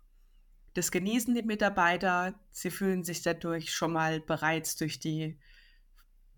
das 0.74 0.91
genießen 0.91 1.34
die 1.34 1.44
Mitarbeiter. 1.44 2.36
Sie 2.51 2.72
fühlen 2.72 3.03
sich 3.03 3.22
dadurch 3.22 3.74
schon 3.74 3.94
mal 3.94 4.20
bereits 4.20 4.75
durch 4.75 5.00
die, 5.00 5.39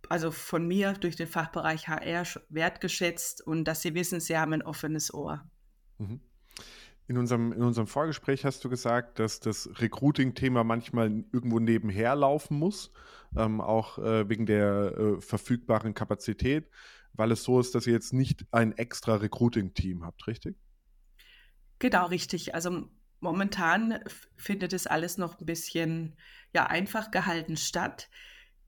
also 0.10 0.32
von 0.32 0.68
mir, 0.68 0.94
durch 0.94 1.16
den 1.16 1.28
Fachbereich 1.28 1.88
HR 1.88 2.24
wertgeschätzt 2.50 3.46
und 3.46 3.66
dass 3.66 3.82
sie 3.82 3.94
wissen, 3.94 4.20
sie 4.20 4.38
haben 4.38 4.54
ein 4.54 4.62
offenes 4.62 5.14
Ohr. 5.14 5.50
Mhm. 5.98 6.22
In 7.10 7.18
unserem, 7.18 7.54
in 7.54 7.62
unserem 7.62 7.88
Vorgespräch 7.88 8.44
hast 8.44 8.66
du 8.66 8.70
gesagt, 8.70 9.20
dass 9.20 9.40
das 9.40 9.70
Recruiting-Thema 9.80 10.66
manchmal 10.66 11.24
irgendwo 11.32 11.60
nebenher 11.60 12.16
laufen 12.16 12.58
muss, 12.58 12.92
ähm, 13.38 13.62
auch 13.62 13.98
äh, 13.98 14.28
wegen 14.28 14.46
der 14.46 14.98
äh, 14.98 15.22
verfügbaren 15.22 15.94
Kapazität, 15.94 16.70
weil 17.14 17.32
es 17.32 17.44
so 17.44 17.62
ist, 17.62 17.76
dass 17.76 17.88
ihr 17.88 17.94
jetzt 17.94 18.12
nicht 18.12 18.46
ein 18.52 18.78
extra 18.78 19.16
Recruiting-Team 19.16 20.04
habt, 20.06 20.28
richtig? 20.28 20.58
Genau, 21.80 22.08
richtig. 22.08 22.54
Also 22.56 22.90
momentan 23.20 24.00
findet 24.36 24.74
es 24.74 24.86
alles 24.86 25.18
noch 25.18 25.40
ein 25.40 25.46
bisschen 25.46 26.16
ja, 26.54 26.66
einfach 26.68 27.12
gehalten 27.12 27.56
statt. 27.56 28.10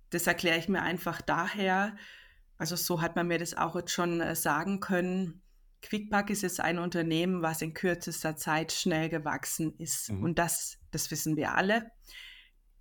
Das 0.09 0.27
erkläre 0.27 0.57
ich 0.57 0.69
mir 0.69 0.81
einfach 0.81 1.21
daher, 1.21 1.95
also 2.57 2.75
so 2.75 3.01
hat 3.01 3.15
man 3.15 3.27
mir 3.27 3.37
das 3.37 3.55
auch 3.55 3.75
jetzt 3.75 3.91
schon 3.91 4.21
äh, 4.21 4.35
sagen 4.35 4.79
können, 4.79 5.41
Quickpack 5.81 6.29
ist 6.29 6.41
jetzt 6.41 6.59
ein 6.59 6.77
Unternehmen, 6.77 7.41
was 7.41 7.61
in 7.61 7.73
kürzester 7.73 8.35
Zeit 8.35 8.71
schnell 8.71 9.09
gewachsen 9.09 9.73
ist. 9.77 10.11
Mhm. 10.11 10.23
Und 10.23 10.39
das, 10.39 10.77
das 10.91 11.09
wissen 11.09 11.37
wir 11.37 11.55
alle. 11.55 11.91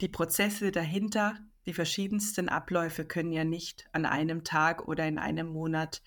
Die 0.01 0.09
Prozesse 0.09 0.73
dahinter, 0.73 1.39
die 1.67 1.75
verschiedensten 1.75 2.49
Abläufe 2.49 3.05
können 3.05 3.33
ja 3.33 3.45
nicht 3.45 3.89
an 3.93 4.05
einem 4.05 4.43
Tag 4.43 4.89
oder 4.89 5.07
in 5.07 5.19
einem 5.19 5.49
Monat 5.49 6.03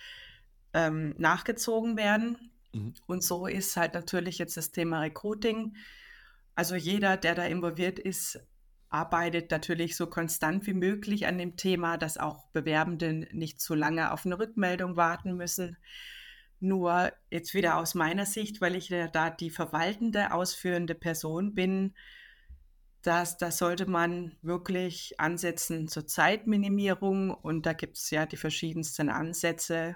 ähm, 0.74 1.16
nachgezogen 1.18 1.98
werden. 1.98 2.51
Mhm. 2.74 2.94
Und 3.08 3.24
so 3.24 3.48
ist 3.48 3.78
halt 3.78 3.94
natürlich 3.94 4.38
jetzt 4.38 4.58
das 4.58 4.72
Thema 4.72 5.01
Recruiting. 5.01 5.75
Also 6.56 6.75
jeder, 6.75 7.16
der 7.16 7.36
da 7.36 7.46
involviert 7.46 8.00
ist, 8.00 8.40
arbeitet 8.92 9.50
natürlich 9.52 9.96
so 9.96 10.06
konstant 10.06 10.68
wie 10.68 10.74
möglich 10.74 11.26
an 11.26 11.38
dem 11.38 11.56
Thema, 11.56 11.98
dass 11.98 12.18
auch 12.18 12.46
Bewerbende 12.50 13.28
nicht 13.32 13.62
zu 13.62 13.74
lange 13.74 14.12
auf 14.12 14.26
eine 14.26 14.38
Rückmeldung 14.38 14.98
warten 14.98 15.36
müssen. 15.36 15.78
Nur 16.60 17.12
jetzt 17.32 17.54
wieder 17.54 17.78
aus 17.78 17.96
meiner 17.96 18.26
Sicht, 18.26 18.62
weil 18.62 18.76
ich 18.76 18.90
ja 18.90 19.08
da 19.08 19.30
die 19.30 19.50
verwaltende, 19.50 20.34
ausführende 20.34 20.94
Person 20.94 21.56
bin, 21.56 21.96
dass 23.02 23.38
da 23.38 23.50
sollte 23.50 23.90
man 23.90 24.36
wirklich 24.42 25.20
ansetzen 25.20 25.88
zur 25.88 26.06
Zeitminimierung 26.06 27.34
und 27.34 27.66
da 27.66 27.74
gibt 27.74 27.98
es 27.98 28.12
ja 28.12 28.26
die 28.26 28.38
verschiedensten 28.38 29.10
Ansätze 29.10 29.96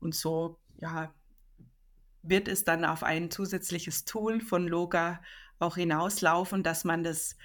und 0.00 0.14
so, 0.14 0.60
ja, 0.80 1.12
wird 2.22 2.48
es 2.48 2.64
dann 2.64 2.84
auf 2.84 3.02
ein 3.02 3.30
zusätzliches 3.30 4.04
Tool 4.04 4.40
von 4.40 4.68
Loga 4.68 5.20
auch 5.58 5.76
hinauslaufen, 5.76 6.62
dass 6.62 6.84
man 6.84 7.02
das 7.02 7.36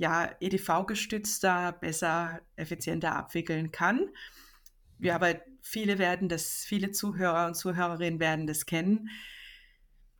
ja 0.00 0.34
EDV-gestützter, 0.40 1.72
besser, 1.72 2.40
effizienter 2.56 3.14
abwickeln 3.14 3.70
kann. 3.70 4.08
Ja, 4.98 5.14
aber 5.14 5.42
viele 5.60 5.98
werden 5.98 6.30
das, 6.30 6.64
viele 6.64 6.90
Zuhörer 6.90 7.46
und 7.46 7.54
Zuhörerinnen 7.54 8.18
werden 8.18 8.46
das 8.46 8.64
kennen, 8.64 9.10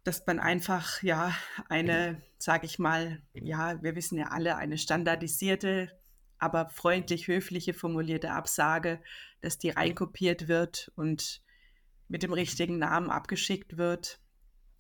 dass 0.05 0.27
man 0.27 0.39
einfach, 0.39 1.03
ja, 1.03 1.35
eine, 1.71 2.21
sage 2.37 2.67
ich 2.67 2.79
mal, 2.79 3.23
ja, 3.33 3.83
wir 3.83 3.97
wissen 3.97 4.19
ja 4.19 4.27
alle, 4.27 4.57
eine 4.57 4.77
standardisierte, 4.77 5.91
aber 6.39 6.69
freundlich, 6.69 7.27
höfliche 7.27 7.73
formulierte 7.73 8.33
Absage, 8.33 9.01
dass 9.41 9.57
die 9.57 9.71
reinkopiert 9.71 10.47
wird 10.47 10.93
und 10.95 11.41
mit 12.09 12.23
dem 12.23 12.35
richtigen 12.35 12.79
Namen 12.79 13.09
abgeschickt 13.09 13.79
wird. 13.79 14.21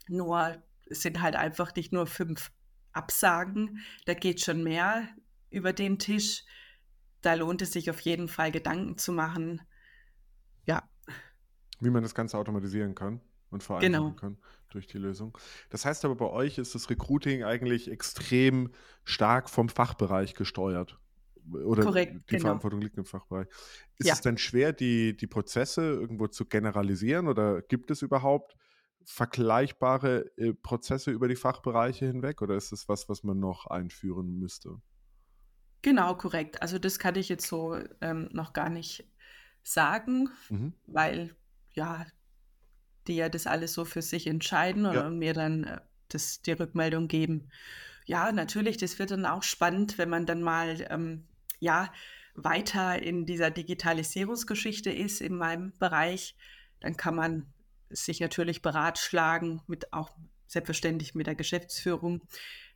Nur 0.08 0.62
es 0.90 1.00
sind 1.00 1.22
halt 1.22 1.36
einfach 1.36 1.74
nicht 1.74 1.90
nur 1.90 2.06
fünf 2.06 2.50
Absagen, 2.92 3.80
da 4.06 4.14
geht 4.14 4.40
schon 4.40 4.62
mehr 4.62 5.08
über 5.50 5.72
den 5.72 5.98
Tisch. 5.98 6.44
Da 7.20 7.34
lohnt 7.34 7.62
es 7.62 7.72
sich 7.72 7.90
auf 7.90 8.00
jeden 8.00 8.28
Fall 8.28 8.50
Gedanken 8.50 8.96
zu 8.96 9.12
machen, 9.12 9.60
ja. 10.66 10.88
Wie 11.80 11.90
man 11.90 12.02
das 12.02 12.14
Ganze 12.14 12.38
automatisieren 12.38 12.94
kann 12.94 13.20
und 13.50 13.62
vereinfachen 13.62 13.92
genau. 13.92 14.12
kann 14.12 14.36
durch 14.70 14.86
die 14.86 14.98
Lösung. 14.98 15.36
Das 15.70 15.84
heißt 15.84 16.04
aber, 16.04 16.14
bei 16.14 16.26
euch 16.26 16.58
ist 16.58 16.74
das 16.74 16.90
Recruiting 16.90 17.42
eigentlich 17.42 17.90
extrem 17.90 18.70
stark 19.04 19.50
vom 19.50 19.68
Fachbereich 19.68 20.34
gesteuert. 20.34 20.98
Oder 21.52 21.82
Korrekt, 21.82 22.30
die 22.30 22.36
genau. 22.36 22.42
Verantwortung 22.42 22.80
liegt 22.82 22.98
im 22.98 23.04
Fachbereich. 23.04 23.48
Ist 23.96 24.06
ja. 24.06 24.12
es 24.12 24.20
denn 24.20 24.38
schwer, 24.38 24.72
die, 24.72 25.16
die 25.16 25.26
Prozesse 25.26 25.82
irgendwo 25.82 26.28
zu 26.28 26.44
generalisieren 26.44 27.26
oder 27.26 27.62
gibt 27.62 27.90
es 27.90 28.02
überhaupt 28.02 28.56
vergleichbare 29.04 30.30
äh, 30.36 30.52
Prozesse 30.52 31.10
über 31.10 31.28
die 31.28 31.36
Fachbereiche 31.36 32.06
hinweg 32.06 32.42
oder 32.42 32.56
ist 32.56 32.72
es 32.72 32.88
was, 32.88 33.08
was 33.08 33.22
man 33.22 33.38
noch 33.38 33.66
einführen 33.66 34.38
müsste? 34.38 34.80
Genau, 35.82 36.14
korrekt. 36.14 36.60
Also 36.62 36.78
das 36.78 36.98
kann 36.98 37.16
ich 37.16 37.28
jetzt 37.28 37.46
so 37.46 37.78
ähm, 38.00 38.28
noch 38.32 38.52
gar 38.52 38.68
nicht 38.68 39.08
sagen, 39.62 40.28
mhm. 40.48 40.74
weil 40.86 41.34
ja, 41.72 42.06
die 43.06 43.16
ja 43.16 43.28
das 43.28 43.46
alles 43.46 43.72
so 43.72 43.84
für 43.84 44.02
sich 44.02 44.26
entscheiden 44.26 44.86
und, 44.86 44.94
ja. 44.94 45.06
und 45.06 45.18
mir 45.18 45.32
dann 45.32 45.64
äh, 45.64 45.80
das, 46.08 46.42
die 46.42 46.52
Rückmeldung 46.52 47.08
geben. 47.08 47.48
Ja, 48.06 48.32
natürlich, 48.32 48.76
das 48.76 48.98
wird 48.98 49.10
dann 49.10 49.26
auch 49.26 49.42
spannend, 49.42 49.96
wenn 49.96 50.10
man 50.10 50.26
dann 50.26 50.42
mal 50.42 50.86
ähm, 50.90 51.26
ja, 51.58 51.92
weiter 52.34 53.00
in 53.00 53.26
dieser 53.26 53.50
Digitalisierungsgeschichte 53.50 54.90
ist 54.90 55.20
in 55.20 55.36
meinem 55.36 55.72
Bereich. 55.78 56.36
Dann 56.80 56.96
kann 56.96 57.14
man 57.14 57.46
sich 57.90 58.20
natürlich 58.20 58.62
beratschlagen, 58.62 59.62
mit 59.66 59.92
auch 59.92 60.10
selbstverständlich 60.46 61.14
mit 61.14 61.26
der 61.26 61.34
Geschäftsführung, 61.34 62.22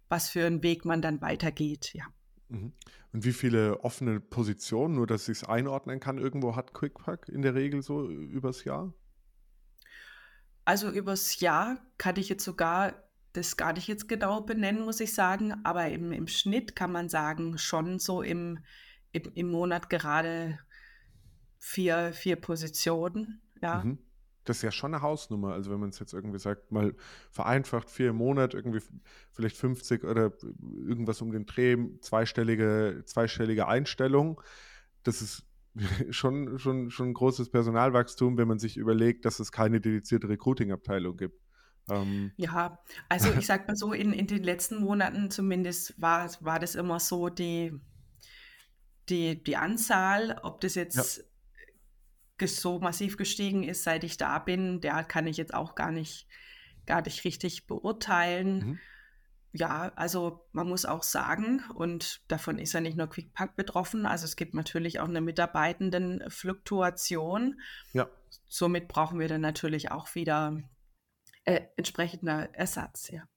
was 0.08 0.28
für 0.28 0.46
einen 0.46 0.62
Weg 0.62 0.84
man 0.84 1.02
dann 1.02 1.20
weitergeht, 1.20 1.92
ja. 1.94 2.04
Mhm. 2.48 2.72
Und 3.12 3.24
wie 3.24 3.32
viele 3.32 3.80
offene 3.80 4.20
Positionen, 4.20 4.96
nur 4.96 5.06
dass 5.06 5.28
ich 5.28 5.38
es 5.38 5.44
einordnen 5.44 6.00
kann, 6.00 6.18
irgendwo 6.18 6.56
hat 6.56 6.74
QuickPack 6.74 7.28
in 7.28 7.42
der 7.42 7.54
Regel 7.54 7.82
so 7.82 8.08
übers 8.08 8.64
Jahr? 8.64 8.92
Also 10.64 10.90
übers 10.90 11.40
Jahr 11.40 11.78
kann 11.98 12.16
ich 12.16 12.28
jetzt 12.28 12.44
sogar 12.44 13.04
das 13.32 13.56
gar 13.56 13.72
nicht 13.72 13.88
jetzt 13.88 14.08
genau 14.08 14.40
benennen, 14.40 14.84
muss 14.84 15.00
ich 15.00 15.12
sagen, 15.12 15.54
aber 15.64 15.88
im, 15.88 16.12
im 16.12 16.28
Schnitt 16.28 16.76
kann 16.76 16.92
man 16.92 17.08
sagen, 17.08 17.58
schon 17.58 17.98
so 17.98 18.22
im, 18.22 18.60
im, 19.12 19.22
im 19.34 19.50
Monat 19.50 19.90
gerade 19.90 20.58
vier, 21.58 22.12
vier 22.12 22.36
Positionen, 22.36 23.42
ja. 23.60 23.84
Mhm. 23.84 23.98
Das 24.44 24.58
ist 24.58 24.62
ja 24.62 24.70
schon 24.70 24.94
eine 24.94 25.02
Hausnummer. 25.02 25.52
Also 25.52 25.70
wenn 25.70 25.80
man 25.80 25.88
es 25.88 25.98
jetzt 25.98 26.12
irgendwie 26.12 26.38
sagt, 26.38 26.70
mal 26.70 26.94
vereinfacht, 27.30 27.90
vier 27.90 28.10
im 28.10 28.16
Monat, 28.16 28.54
irgendwie 28.54 28.80
vielleicht 29.30 29.56
50 29.56 30.04
oder 30.04 30.32
irgendwas 30.86 31.22
um 31.22 31.32
den 31.32 31.46
Dreh, 31.46 31.76
zweistellige, 32.00 33.02
zweistellige 33.06 33.66
Einstellung. 33.66 34.40
Das 35.02 35.22
ist 35.22 35.44
schon, 36.10 36.58
schon, 36.58 36.90
schon 36.90 37.08
ein 37.10 37.14
großes 37.14 37.50
Personalwachstum, 37.50 38.36
wenn 38.36 38.48
man 38.48 38.58
sich 38.58 38.76
überlegt, 38.76 39.24
dass 39.24 39.40
es 39.40 39.50
keine 39.50 39.80
dedizierte 39.80 40.28
Recruiting-Abteilung 40.28 41.16
gibt. 41.16 41.40
Ähm. 41.90 42.32
Ja, 42.36 42.78
also 43.08 43.30
ich 43.38 43.46
sag 43.46 43.66
mal 43.66 43.76
so, 43.76 43.92
in, 43.92 44.12
in 44.12 44.26
den 44.26 44.42
letzten 44.42 44.80
Monaten 44.80 45.30
zumindest 45.30 46.00
war, 46.00 46.30
war 46.40 46.58
das 46.58 46.74
immer 46.74 47.00
so 47.00 47.28
die, 47.28 47.72
die, 49.08 49.42
die 49.42 49.56
Anzahl, 49.56 50.38
ob 50.42 50.60
das 50.60 50.74
jetzt 50.76 51.18
ja 51.18 51.24
so 52.40 52.78
massiv 52.78 53.16
gestiegen 53.16 53.62
ist, 53.62 53.84
seit 53.84 54.04
ich 54.04 54.16
da 54.16 54.38
bin, 54.38 54.80
der 54.80 55.04
kann 55.04 55.26
ich 55.26 55.36
jetzt 55.36 55.54
auch 55.54 55.74
gar 55.74 55.90
nicht, 55.90 56.26
gar 56.86 57.02
nicht 57.02 57.24
richtig 57.24 57.66
beurteilen. 57.66 58.58
Mhm. 58.58 58.78
Ja, 59.52 59.92
also 59.94 60.46
man 60.52 60.68
muss 60.68 60.84
auch 60.84 61.04
sagen, 61.04 61.62
und 61.74 62.22
davon 62.26 62.58
ist 62.58 62.72
ja 62.72 62.80
nicht 62.80 62.96
nur 62.96 63.08
QuickPack 63.08 63.54
betroffen, 63.54 64.04
also 64.04 64.24
es 64.24 64.34
gibt 64.34 64.54
natürlich 64.54 64.98
auch 64.98 65.08
eine 65.08 65.20
Mitarbeitendenfluktuation. 65.20 67.60
Ja. 67.92 68.08
Somit 68.48 68.88
brauchen 68.88 69.20
wir 69.20 69.28
dann 69.28 69.42
natürlich 69.42 69.92
auch 69.92 70.12
wieder 70.16 70.60
äh, 71.44 71.60
entsprechender 71.76 72.52
Ersatz, 72.54 73.10
ja. 73.10 73.28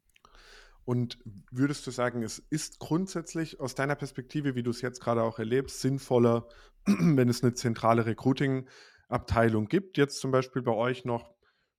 Und 0.87 1.19
würdest 1.51 1.85
du 1.85 1.91
sagen, 1.91 2.23
es 2.23 2.39
ist 2.39 2.79
grundsätzlich 2.79 3.59
aus 3.59 3.75
deiner 3.75 3.95
Perspektive, 3.95 4.55
wie 4.55 4.63
du 4.63 4.69
es 4.69 4.79
jetzt 4.79 5.01
gerade 5.01 5.21
auch 5.21 5.37
erlebst, 5.37 5.81
sinnvoller, 5.81 6.47
wenn 6.85 7.27
es 7.27 7.43
eine 7.43 7.53
zentrale 7.53 8.05
Recruiting-Abteilung 8.05 9.67
gibt, 9.67 9.97
jetzt 9.97 10.21
zum 10.21 10.31
Beispiel 10.31 10.61
bei 10.61 10.71
euch 10.71 11.03
noch 11.03 11.35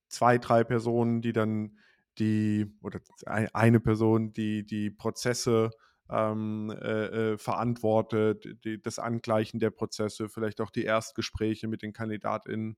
zwei, 0.09 0.37
drei 0.37 0.63
Personen, 0.63 1.23
die 1.23 1.33
dann 1.33 1.79
die, 2.19 2.71
oder 2.83 2.99
eine 3.25 3.79
Person, 3.79 4.31
die 4.31 4.63
die 4.63 4.91
Prozesse 4.91 5.71
ähm, 6.11 6.69
äh, 6.69 7.31
äh, 7.31 7.37
verantwortet, 7.39 8.63
die, 8.63 8.79
das 8.79 8.99
Angleichen 8.99 9.59
der 9.59 9.71
Prozesse, 9.71 10.29
vielleicht 10.29 10.61
auch 10.61 10.69
die 10.69 10.83
Erstgespräche 10.83 11.67
mit 11.67 11.81
den 11.81 11.93
KandidatInnen. 11.93 12.77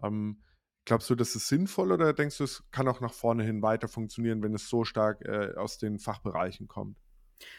Ähm, 0.00 0.44
Glaubst 0.84 1.08
du, 1.10 1.14
das 1.14 1.36
ist 1.36 1.48
sinnvoll 1.48 1.92
oder 1.92 2.12
denkst 2.12 2.38
du, 2.38 2.44
es 2.44 2.64
kann 2.72 2.88
auch 2.88 3.00
nach 3.00 3.12
vorne 3.12 3.44
hin 3.44 3.62
weiter 3.62 3.86
funktionieren, 3.86 4.42
wenn 4.42 4.54
es 4.54 4.68
so 4.68 4.84
stark 4.84 5.24
äh, 5.24 5.54
aus 5.54 5.78
den 5.78 5.98
Fachbereichen 5.98 6.66
kommt? 6.66 6.96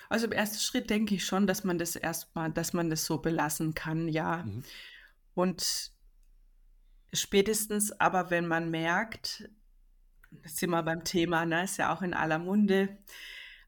Also 0.10 0.26
im 0.26 0.32
ersten 0.32 0.60
Schritt 0.60 0.90
denke 0.90 1.16
ich 1.16 1.26
schon, 1.26 1.48
dass 1.48 1.64
man 1.64 1.78
das 1.78 1.96
erstmal, 1.96 2.52
dass 2.52 2.74
man 2.74 2.90
das 2.90 3.06
so 3.06 3.20
belassen 3.20 3.74
kann, 3.74 4.08
ja. 4.08 4.44
Mhm. 4.44 4.64
Und 5.36 5.92
spätestens 7.14 7.92
aber, 8.00 8.30
wenn 8.30 8.48
man 8.48 8.70
merkt, 8.70 9.50
das 10.32 10.58
sind 10.58 10.72
wir 10.72 10.84
beim 10.84 11.04
Thema, 11.04 11.46
ne, 11.46 11.64
ist 11.64 11.78
ja 11.78 11.94
auch 11.94 12.02
in 12.02 12.14
aller 12.14 12.40
Munde, 12.40 12.98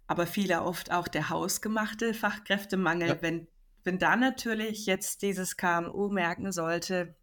aber 0.07 0.27
viele 0.27 0.63
oft 0.63 0.91
auch 0.91 1.07
der 1.07 1.29
hausgemachte 1.29 2.13
Fachkräftemangel, 2.13 3.07
ja. 3.09 3.21
wenn, 3.21 3.47
wenn 3.83 3.99
da 3.99 4.15
natürlich 4.15 4.85
jetzt 4.85 5.21
dieses 5.21 5.57
KMU 5.57 6.09
merken 6.09 6.51
sollte, 6.51 7.15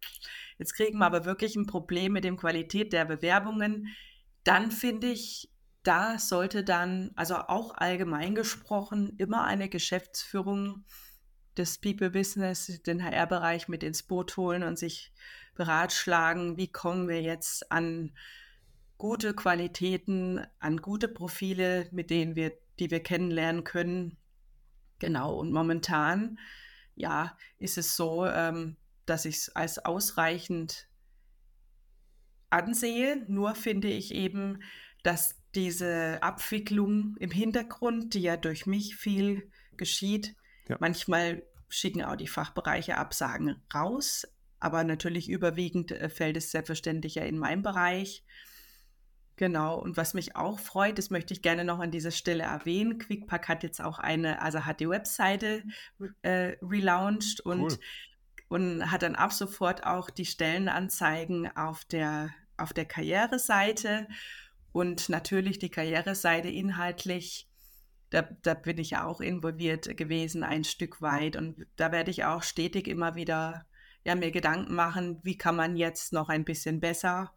Jetzt 0.57 0.73
kriegen 0.73 0.99
wir 0.99 1.05
aber 1.05 1.25
wirklich 1.25 1.55
ein 1.55 1.67
Problem 1.67 2.13
mit 2.13 2.23
der 2.23 2.35
Qualität 2.35 2.93
der 2.93 3.05
Bewerbungen. 3.05 3.87
Dann 4.43 4.71
finde 4.71 5.07
ich, 5.07 5.49
da 5.83 6.17
sollte 6.17 6.63
dann, 6.63 7.11
also 7.15 7.35
auch 7.35 7.75
allgemein 7.75 8.35
gesprochen, 8.35 9.13
immer 9.17 9.43
eine 9.43 9.69
Geschäftsführung 9.69 10.85
des 11.57 11.79
People 11.79 12.09
Business, 12.09 12.81
den 12.83 13.03
HR-Bereich 13.03 13.67
mit 13.67 13.83
ins 13.83 14.03
Boot 14.03 14.37
holen 14.37 14.63
und 14.63 14.79
sich 14.79 15.11
beratschlagen, 15.55 16.57
wie 16.57 16.71
kommen 16.71 17.07
wir 17.07 17.21
jetzt 17.21 17.71
an 17.71 18.11
gute 18.97 19.33
Qualitäten, 19.33 20.45
an 20.59 20.77
gute 20.77 21.07
Profile, 21.07 21.89
mit 21.91 22.09
denen 22.09 22.35
wir, 22.35 22.53
die 22.79 22.89
wir 22.89 23.01
kennenlernen 23.01 23.63
können. 23.63 24.17
Genau, 24.99 25.35
und 25.35 25.51
momentan, 25.51 26.39
ja, 26.95 27.37
ist 27.59 27.77
es 27.77 27.95
so, 27.95 28.25
ähm, 28.25 28.77
dass 29.05 29.25
ich 29.25 29.35
es 29.35 29.49
als 29.55 29.79
ausreichend 29.79 30.87
ansehe. 32.49 33.25
Nur 33.27 33.55
finde 33.55 33.89
ich 33.89 34.13
eben, 34.13 34.63
dass 35.03 35.35
diese 35.55 36.21
Abwicklung 36.21 37.15
im 37.19 37.31
Hintergrund, 37.31 38.13
die 38.13 38.21
ja 38.21 38.37
durch 38.37 38.65
mich 38.65 38.95
viel 38.95 39.51
geschieht, 39.75 40.35
ja. 40.67 40.77
manchmal 40.79 41.43
schicken 41.67 42.03
auch 42.03 42.15
die 42.15 42.27
Fachbereiche 42.27 42.97
Absagen 42.97 43.61
raus, 43.73 44.25
aber 44.59 44.83
natürlich 44.83 45.29
überwiegend 45.29 45.91
äh, 45.91 46.09
fällt 46.09 46.37
es 46.37 46.51
selbstverständlich 46.51 47.15
ja 47.15 47.23
in 47.23 47.37
meinem 47.37 47.63
Bereich. 47.63 48.23
Genau, 49.35 49.79
und 49.79 49.97
was 49.97 50.13
mich 50.13 50.35
auch 50.35 50.59
freut, 50.59 50.99
das 50.99 51.09
möchte 51.09 51.33
ich 51.33 51.41
gerne 51.41 51.65
noch 51.65 51.79
an 51.79 51.89
dieser 51.89 52.11
Stelle 52.11 52.43
erwähnen. 52.43 52.99
QuickPack 52.99 53.47
hat 53.47 53.63
jetzt 53.63 53.81
auch 53.81 53.97
eine, 53.97 54.41
also 54.43 54.63
hat 54.65 54.79
die 54.79 54.87
Webseite 54.87 55.63
äh, 56.21 56.55
relaunched 56.61 57.41
und 57.41 57.61
cool 57.61 57.77
und 58.53 58.91
hat 58.91 59.01
dann 59.01 59.15
ab 59.15 59.33
sofort 59.33 59.83
auch 59.83 60.11
die 60.11 60.27
Stellenanzeigen 60.27 61.49
auf 61.57 61.85
der, 61.85 62.29
auf 62.55 62.71
der 62.71 62.85
Karriereseite 62.85 64.07
und 64.71 65.09
natürlich 65.09 65.57
die 65.57 65.71
Karriereseite 65.71 66.49
inhaltlich. 66.49 67.49
Da, 68.11 68.21
da 68.43 68.53
bin 68.53 68.77
ich 68.77 68.97
auch 68.97 69.21
involviert 69.21 69.97
gewesen, 69.97 70.43
ein 70.43 70.65
Stück 70.65 71.01
weit. 71.01 71.35
Und 71.35 71.65
da 71.77 71.91
werde 71.91 72.11
ich 72.11 72.25
auch 72.25 72.43
stetig 72.43 72.87
immer 72.87 73.15
wieder 73.15 73.65
ja, 74.03 74.13
mir 74.13 74.29
Gedanken 74.29 74.75
machen, 74.75 75.19
wie 75.23 75.35
kann 75.35 75.55
man 75.55 75.75
jetzt 75.75 76.13
noch 76.13 76.29
ein 76.29 76.45
bisschen 76.45 76.79
besser 76.79 77.33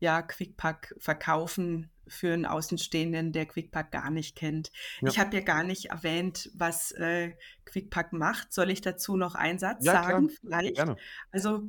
ja, 0.00 0.20
Quickpack 0.20 0.96
verkaufen 0.98 1.92
für 2.06 2.32
einen 2.32 2.46
Außenstehenden, 2.46 3.32
der 3.32 3.46
Quickpack 3.46 3.92
gar 3.92 4.10
nicht 4.10 4.36
kennt. 4.36 4.70
Ja. 5.00 5.08
Ich 5.08 5.18
habe 5.18 5.34
ja 5.36 5.42
gar 5.42 5.64
nicht 5.64 5.86
erwähnt, 5.86 6.50
was 6.54 6.92
äh, 6.92 7.32
Quickpack 7.64 8.12
macht. 8.12 8.52
Soll 8.52 8.70
ich 8.70 8.80
dazu 8.80 9.16
noch 9.16 9.34
einen 9.34 9.58
Satz 9.58 9.84
ja, 9.84 9.92
sagen? 9.92 10.28
Klar. 10.28 10.38
Vielleicht. 10.40 10.76
Gerne. 10.76 10.96
Also 11.30 11.62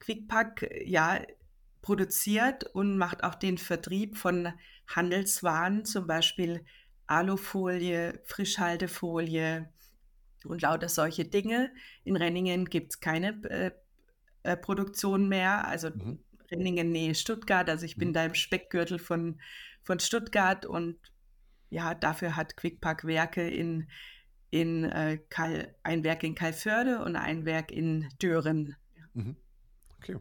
Quickpack, 0.00 0.70
ja, 0.84 1.20
produziert 1.82 2.64
und 2.64 2.96
macht 2.96 3.24
auch 3.24 3.34
den 3.34 3.58
Vertrieb 3.58 4.16
von 4.16 4.52
Handelswaren, 4.86 5.84
zum 5.84 6.06
Beispiel 6.06 6.64
Alufolie, 7.06 8.20
Frischhaltefolie 8.24 9.68
und 10.44 10.62
lauter 10.62 10.88
solche 10.88 11.24
Dinge. 11.24 11.70
In 12.04 12.16
Renningen 12.16 12.64
gibt 12.66 12.92
es 12.94 13.00
keine 13.00 13.42
äh, 13.50 13.70
äh, 14.44 14.56
Produktion 14.56 15.28
mehr. 15.28 15.66
Also 15.66 15.90
mhm. 15.90 16.20
Renningen 16.50 16.90
Nähe 16.90 17.14
Stuttgart. 17.14 17.68
Also 17.68 17.84
ich 17.84 17.96
bin 17.96 18.08
mhm. 18.08 18.12
da 18.14 18.24
im 18.24 18.34
Speckgürtel 18.34 18.98
von, 18.98 19.40
von 19.84 20.00
Stuttgart 20.00 20.66
und 20.66 20.98
ja, 21.70 21.94
dafür 21.94 22.36
hat 22.36 22.56
Quickpack 22.56 23.04
Werke 23.04 23.48
in, 23.48 23.88
in 24.50 24.84
äh, 24.84 25.18
Kal, 25.28 25.74
ein 25.82 26.04
Werk 26.04 26.22
in 26.22 26.34
Kalförde 26.34 27.02
und 27.04 27.16
ein 27.16 27.44
Werk 27.44 27.70
in 27.70 28.08
Düren. 28.20 28.76
Mhm. 29.12 29.36
Okay. 29.98 30.18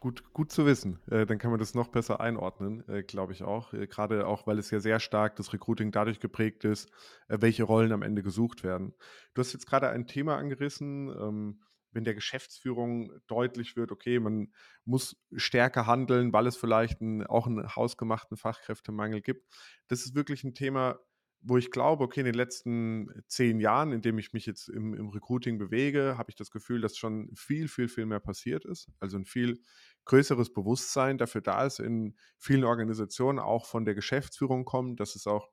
Gut, 0.00 0.32
gut 0.32 0.50
zu 0.50 0.64
wissen. 0.64 0.98
Äh, 1.10 1.26
dann 1.26 1.38
kann 1.38 1.50
man 1.50 1.60
das 1.60 1.74
noch 1.74 1.88
besser 1.88 2.20
einordnen, 2.20 2.88
äh, 2.88 3.02
glaube 3.02 3.34
ich 3.34 3.42
auch. 3.42 3.74
Äh, 3.74 3.86
Gerade 3.86 4.26
auch, 4.26 4.46
weil 4.46 4.58
es 4.58 4.70
ja 4.70 4.80
sehr 4.80 4.98
stark 4.98 5.36
das 5.36 5.52
Recruiting 5.52 5.92
dadurch 5.92 6.20
geprägt 6.20 6.64
ist, 6.64 6.88
äh, 7.28 7.36
welche 7.40 7.64
Rollen 7.64 7.92
am 7.92 8.00
Ende 8.02 8.22
gesucht 8.22 8.64
werden. 8.64 8.94
Du 9.34 9.40
hast 9.40 9.52
jetzt 9.52 9.66
gerade 9.66 9.90
ein 9.90 10.06
Thema 10.06 10.38
angerissen, 10.38 11.08
ähm, 11.08 11.60
wenn 11.92 12.04
der 12.04 12.14
Geschäftsführung 12.14 13.12
deutlich 13.26 13.76
wird, 13.76 13.92
okay, 13.92 14.20
man 14.20 14.52
muss 14.84 15.16
stärker 15.34 15.86
handeln, 15.86 16.32
weil 16.32 16.46
es 16.46 16.56
vielleicht 16.56 17.00
ein, 17.00 17.26
auch 17.26 17.46
einen 17.46 17.74
hausgemachten 17.74 18.36
Fachkräftemangel 18.36 19.20
gibt. 19.22 19.46
Das 19.88 20.04
ist 20.04 20.14
wirklich 20.14 20.44
ein 20.44 20.54
Thema, 20.54 20.98
wo 21.42 21.56
ich 21.56 21.70
glaube, 21.70 22.04
okay, 22.04 22.20
in 22.20 22.26
den 22.26 22.34
letzten 22.34 23.08
zehn 23.26 23.60
Jahren, 23.60 23.92
in 23.92 24.02
dem 24.02 24.18
ich 24.18 24.32
mich 24.32 24.44
jetzt 24.44 24.68
im, 24.68 24.94
im 24.94 25.08
Recruiting 25.08 25.58
bewege, 25.58 26.16
habe 26.18 26.30
ich 26.30 26.36
das 26.36 26.50
Gefühl, 26.50 26.80
dass 26.80 26.96
schon 26.96 27.30
viel, 27.34 27.68
viel, 27.68 27.88
viel 27.88 28.06
mehr 28.06 28.20
passiert 28.20 28.64
ist. 28.64 28.88
Also 28.98 29.16
ein 29.16 29.24
viel 29.24 29.60
größeres 30.04 30.52
Bewusstsein 30.52 31.16
dafür 31.16 31.40
da 31.40 31.64
ist, 31.64 31.80
in 31.80 32.14
vielen 32.36 32.64
Organisationen 32.64 33.38
auch 33.38 33.66
von 33.66 33.84
der 33.84 33.94
Geschäftsführung 33.94 34.64
kommt, 34.64 35.00
dass 35.00 35.14
es 35.14 35.26
auch 35.26 35.48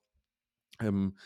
ähm, 0.82 1.18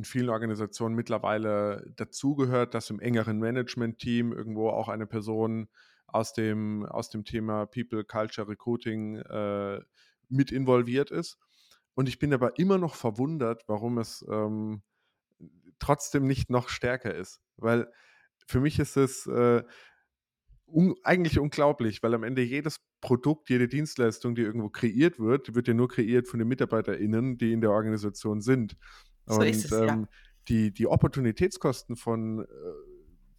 in 0.00 0.04
vielen 0.04 0.30
Organisationen 0.30 0.94
mittlerweile 0.94 1.84
dazugehört, 1.94 2.72
dass 2.72 2.88
im 2.88 3.00
engeren 3.00 3.38
Management-Team 3.38 4.32
irgendwo 4.32 4.70
auch 4.70 4.88
eine 4.88 5.06
Person 5.06 5.68
aus 6.06 6.32
dem, 6.32 6.86
aus 6.86 7.10
dem 7.10 7.26
Thema 7.26 7.66
People, 7.66 8.02
Culture, 8.04 8.48
Recruiting 8.48 9.16
äh, 9.16 9.80
mit 10.30 10.52
involviert 10.52 11.10
ist. 11.10 11.38
Und 11.92 12.08
ich 12.08 12.18
bin 12.18 12.32
aber 12.32 12.58
immer 12.58 12.78
noch 12.78 12.94
verwundert, 12.94 13.64
warum 13.66 13.98
es 13.98 14.24
ähm, 14.30 14.80
trotzdem 15.78 16.26
nicht 16.26 16.48
noch 16.48 16.70
stärker 16.70 17.14
ist. 17.14 17.42
Weil 17.58 17.92
für 18.46 18.60
mich 18.60 18.78
ist 18.78 18.96
es 18.96 19.26
äh, 19.26 19.62
un 20.64 20.94
eigentlich 21.02 21.38
unglaublich, 21.38 22.02
weil 22.02 22.14
am 22.14 22.22
Ende 22.22 22.40
jedes 22.40 22.80
Produkt, 23.02 23.50
jede 23.50 23.68
Dienstleistung, 23.68 24.34
die 24.34 24.42
irgendwo 24.42 24.70
kreiert 24.70 25.18
wird, 25.18 25.54
wird 25.54 25.68
ja 25.68 25.74
nur 25.74 25.88
kreiert 25.88 26.26
von 26.26 26.38
den 26.38 26.48
MitarbeiterInnen, 26.48 27.36
die 27.36 27.52
in 27.52 27.60
der 27.60 27.72
Organisation 27.72 28.40
sind. 28.40 28.78
So 29.34 29.42
ist 29.42 29.64
es, 29.66 29.72
ähm, 29.72 29.86
ja. 29.86 30.08
die, 30.48 30.72
die 30.72 30.86
Opportunitätskosten 30.86 31.96
von, 31.96 32.40
äh, 32.40 32.46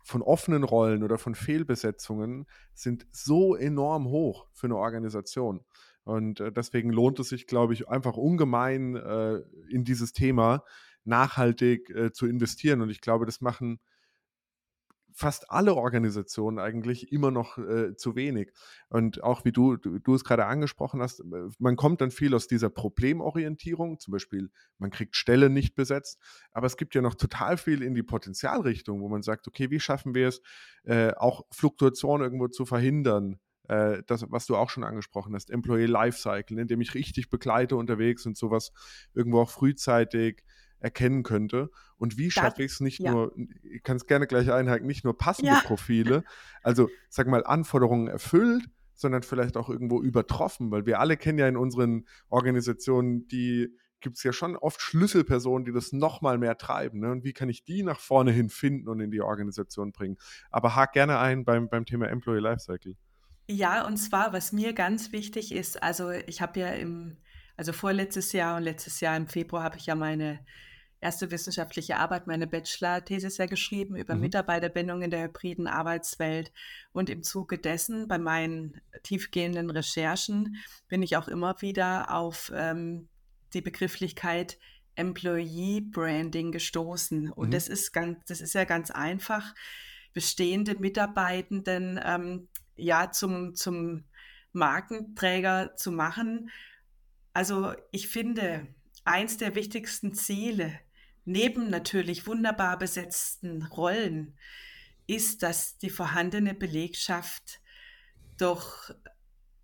von 0.03 0.21
offenen 0.21 0.63
Rollen 0.63 1.03
oder 1.03 1.17
von 1.17 1.35
Fehlbesetzungen 1.35 2.47
sind 2.73 3.05
so 3.11 3.55
enorm 3.55 4.07
hoch 4.07 4.47
für 4.53 4.67
eine 4.67 4.77
Organisation. 4.77 5.63
Und 6.03 6.39
äh, 6.39 6.51
deswegen 6.51 6.91
lohnt 6.91 7.19
es 7.19 7.29
sich, 7.29 7.47
glaube 7.47 7.73
ich, 7.73 7.87
einfach 7.87 8.17
ungemein 8.17 8.95
äh, 8.95 9.41
in 9.69 9.83
dieses 9.83 10.13
Thema 10.13 10.63
nachhaltig 11.03 11.89
äh, 11.89 12.11
zu 12.11 12.27
investieren. 12.27 12.81
Und 12.81 12.89
ich 12.89 13.01
glaube, 13.01 13.25
das 13.25 13.41
machen 13.41 13.79
fast 15.13 15.51
alle 15.51 15.75
Organisationen 15.75 16.59
eigentlich 16.59 17.11
immer 17.11 17.31
noch 17.31 17.57
äh, 17.57 17.95
zu 17.95 18.15
wenig. 18.15 18.51
Und 18.89 19.23
auch 19.23 19.45
wie 19.45 19.51
du, 19.51 19.77
du, 19.77 19.99
du 19.99 20.15
es 20.15 20.23
gerade 20.23 20.45
angesprochen 20.45 21.01
hast, 21.01 21.19
äh, 21.19 21.23
man 21.59 21.75
kommt 21.75 22.01
dann 22.01 22.11
viel 22.11 22.33
aus 22.33 22.47
dieser 22.47 22.69
Problemorientierung, 22.69 23.99
zum 23.99 24.11
Beispiel, 24.11 24.49
man 24.77 24.91
kriegt 24.91 25.15
Stellen 25.15 25.53
nicht 25.53 25.75
besetzt, 25.75 26.19
aber 26.51 26.67
es 26.67 26.77
gibt 26.77 26.95
ja 26.95 27.01
noch 27.01 27.15
total 27.15 27.57
viel 27.57 27.81
in 27.81 27.93
die 27.93 28.03
Potenzialrichtung, 28.03 29.01
wo 29.01 29.09
man 29.09 29.21
sagt, 29.21 29.47
okay, 29.47 29.69
wie 29.69 29.79
schaffen 29.79 30.15
wir 30.15 30.27
es, 30.27 30.41
äh, 30.83 31.13
auch 31.13 31.45
Fluktuation 31.51 32.21
irgendwo 32.21 32.47
zu 32.47 32.65
verhindern? 32.65 33.39
Äh, 33.67 34.03
das, 34.07 34.25
was 34.29 34.45
du 34.47 34.55
auch 34.55 34.69
schon 34.69 34.83
angesprochen 34.83 35.35
hast, 35.35 35.49
Employee 35.49 35.85
Lifecycle, 35.85 36.59
indem 36.59 36.81
ich 36.81 36.93
richtig 36.93 37.29
begleite 37.29 37.75
unterwegs 37.75 38.25
und 38.25 38.37
sowas 38.37 38.71
irgendwo 39.13 39.39
auch 39.41 39.49
frühzeitig 39.49 40.43
erkennen 40.81 41.23
könnte. 41.23 41.69
Und 41.97 42.17
wie 42.17 42.31
schaffe 42.31 42.63
ich 42.63 42.73
es 42.73 42.79
nicht 42.79 42.99
ja. 42.99 43.11
nur, 43.11 43.35
ich 43.63 43.83
kann 43.83 43.97
es 43.97 44.07
gerne 44.07 44.27
gleich 44.27 44.51
einhaken, 44.51 44.87
nicht 44.87 45.03
nur 45.03 45.17
passende 45.17 45.51
ja. 45.51 45.61
Profile, 45.61 46.23
also 46.63 46.89
sag 47.09 47.27
mal 47.27 47.45
Anforderungen 47.45 48.07
erfüllt, 48.07 48.69
sondern 48.95 49.23
vielleicht 49.23 49.57
auch 49.57 49.69
irgendwo 49.69 50.01
übertroffen, 50.01 50.71
weil 50.71 50.85
wir 50.85 50.99
alle 50.99 51.17
kennen 51.17 51.39
ja 51.39 51.47
in 51.47 51.57
unseren 51.57 52.05
Organisationen 52.29 53.27
die, 53.27 53.75
gibt 53.99 54.17
es 54.17 54.23
ja 54.23 54.33
schon 54.33 54.55
oft 54.55 54.81
Schlüsselpersonen, 54.81 55.65
die 55.65 55.71
das 55.71 55.91
nochmal 55.91 56.37
mehr 56.37 56.57
treiben. 56.57 56.99
Ne? 56.99 57.11
Und 57.11 57.23
wie 57.23 57.33
kann 57.33 57.49
ich 57.49 57.63
die 57.63 57.83
nach 57.83 57.99
vorne 57.99 58.31
hin 58.31 58.49
finden 58.49 58.87
und 58.87 58.99
in 58.99 59.11
die 59.11 59.21
Organisation 59.21 59.91
bringen? 59.91 60.17
Aber 60.49 60.75
hak 60.75 60.93
gerne 60.93 61.19
ein 61.19 61.45
beim, 61.45 61.69
beim 61.69 61.85
Thema 61.85 62.09
Employee 62.09 62.39
Lifecycle. 62.39 62.95
Ja, 63.47 63.85
und 63.85 63.97
zwar, 63.97 64.33
was 64.33 64.51
mir 64.53 64.73
ganz 64.73 65.11
wichtig 65.11 65.51
ist, 65.51 65.81
also 65.83 66.11
ich 66.11 66.41
habe 66.41 66.59
ja 66.59 66.69
im, 66.69 67.17
also 67.57 67.73
vorletztes 67.73 68.31
Jahr 68.31 68.57
und 68.57 68.63
letztes 68.63 69.01
Jahr 69.01 69.17
im 69.17 69.27
Februar 69.27 69.63
habe 69.63 69.77
ich 69.77 69.87
ja 69.87 69.95
meine 69.95 70.39
erste 71.01 71.31
wissenschaftliche 71.31 71.97
Arbeit, 71.97 72.27
meine 72.27 72.47
Bachelor-Thesis 72.47 73.37
ja 73.37 73.47
geschrieben 73.47 73.95
über 73.95 74.15
mhm. 74.15 74.21
Mitarbeiterbindung 74.21 75.01
in 75.01 75.09
der 75.09 75.23
hybriden 75.23 75.67
Arbeitswelt. 75.67 76.53
Und 76.93 77.09
im 77.09 77.23
Zuge 77.23 77.57
dessen, 77.57 78.07
bei 78.07 78.19
meinen 78.19 78.79
tiefgehenden 79.03 79.71
Recherchen, 79.71 80.57
bin 80.87 81.01
ich 81.01 81.17
auch 81.17 81.27
immer 81.27 81.59
wieder 81.61 82.11
auf 82.15 82.51
ähm, 82.55 83.09
die 83.53 83.61
Begrifflichkeit 83.61 84.59
Employee 84.95 85.81
Branding 85.81 86.51
gestoßen. 86.51 87.31
Und 87.31 87.47
mhm. 87.47 87.51
das 87.51 87.67
ist 87.67 87.91
ganz, 87.91 88.23
das 88.27 88.39
ist 88.39 88.53
ja 88.53 88.63
ganz 88.63 88.91
einfach, 88.91 89.55
bestehende 90.13 90.75
Mitarbeitenden 90.75 91.99
ähm, 92.03 92.47
ja 92.75 93.11
zum, 93.11 93.55
zum 93.55 94.03
Markenträger 94.53 95.75
zu 95.75 95.91
machen. 95.91 96.51
Also 97.33 97.73
ich 97.91 98.07
finde, 98.07 98.67
eins 99.03 99.37
der 99.37 99.55
wichtigsten 99.55 100.13
Ziele 100.13 100.79
neben 101.25 101.69
natürlich 101.69 102.27
wunderbar 102.27 102.77
besetzten 102.77 103.63
Rollen 103.63 104.37
ist, 105.07 105.43
dass 105.43 105.77
die 105.77 105.89
vorhandene 105.89 106.53
Belegschaft 106.53 107.59
doch 108.37 108.91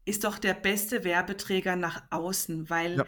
ist 0.06 0.24
doch 0.24 0.40
der 0.40 0.54
beste 0.54 1.04
Werbeträger 1.04 1.76
nach 1.76 2.04
außen, 2.12 2.70
weil 2.70 2.98
ja. 2.98 3.06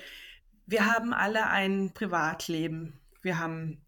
wir 0.65 0.85
haben 0.85 1.13
alle 1.13 1.47
ein 1.47 1.93
Privatleben. 1.93 2.99
Wir 3.21 3.39
haben 3.39 3.85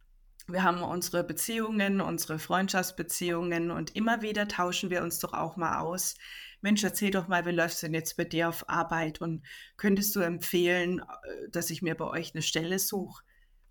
wir 0.48 0.64
haben 0.64 0.82
unsere 0.82 1.24
Beziehungen, 1.24 2.02
unsere 2.02 2.40
Freundschaftsbeziehungen 2.40 3.72
und 3.72 3.96
immer 3.96 4.22
wieder 4.22 4.48
tauschen 4.48 4.90
wir 4.90 5.02
uns 5.04 5.20
doch 5.20 5.34
auch 5.34 5.56
mal 5.56 5.80
aus. 5.80 6.16
Mensch, 6.62 6.84
erzähl 6.84 7.12
doch 7.12 7.28
mal, 7.28 7.46
wie 7.46 7.52
läuft 7.52 7.76
es 7.76 7.82
denn 7.82 7.94
jetzt 7.94 8.18
bei 8.18 8.26
dir 8.26 8.50
auf 8.50 8.68
Arbeit 8.70 9.22
und 9.22 9.44
könntest 9.78 10.16
du 10.16 10.20
empfehlen, 10.20 11.00
äh, 11.00 11.50
dass 11.52 11.70
ich 11.70 11.82
mir 11.82 11.96
bei 11.96 12.06
euch 12.06 12.34
eine 12.34 12.42
Stelle 12.42 12.80
suche? 12.80 13.24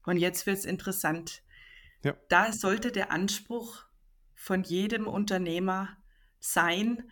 Und 0.04 0.16
jetzt 0.16 0.46
wird 0.46 0.58
es 0.58 0.64
interessant. 0.64 1.42
Ja. 2.02 2.16
Da 2.28 2.52
sollte 2.52 2.92
der 2.92 3.12
Anspruch 3.12 3.84
von 4.34 4.62
jedem 4.62 5.06
Unternehmer 5.06 5.96
sein, 6.38 7.10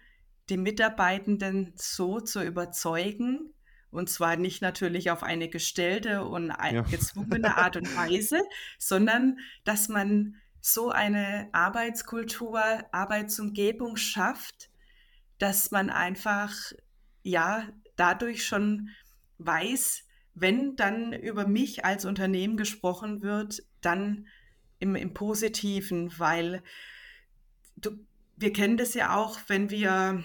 die 0.48 0.57
Mitarbeitenden 0.57 1.72
so 1.77 2.20
zu 2.20 2.42
überzeugen, 2.42 3.53
und 3.90 4.11
zwar 4.11 4.37
nicht 4.37 4.61
natürlich 4.61 5.11
auf 5.11 5.22
eine 5.22 5.48
gestellte 5.48 6.24
und 6.24 6.48
ja. 6.48 6.83
gezwungene 6.83 7.57
Art 7.57 7.77
und 7.77 7.85
Weise, 7.96 8.42
sondern 8.79 9.38
dass 9.64 9.88
man 9.88 10.37
so 10.61 10.90
eine 10.90 11.48
Arbeitskultur, 11.53 12.61
Arbeitsumgebung 12.92 13.96
schafft, 13.96 14.70
dass 15.38 15.70
man 15.70 15.90
einfach 15.90 16.55
ja 17.22 17.68
dadurch 17.96 18.44
schon 18.44 18.90
weiß, 19.38 20.05
wenn 20.40 20.77
dann 20.77 21.12
über 21.12 21.46
mich 21.46 21.85
als 21.85 22.05
Unternehmen 22.05 22.57
gesprochen 22.57 23.22
wird, 23.22 23.62
dann 23.81 24.27
im, 24.79 24.94
im 24.94 25.14
Positiven, 25.14 26.12
weil 26.18 26.62
du, 27.77 27.90
wir 28.37 28.53
kennen 28.53 28.77
das 28.77 28.94
ja 28.94 29.16
auch, 29.16 29.38
wenn 29.48 29.70
wir 29.70 30.24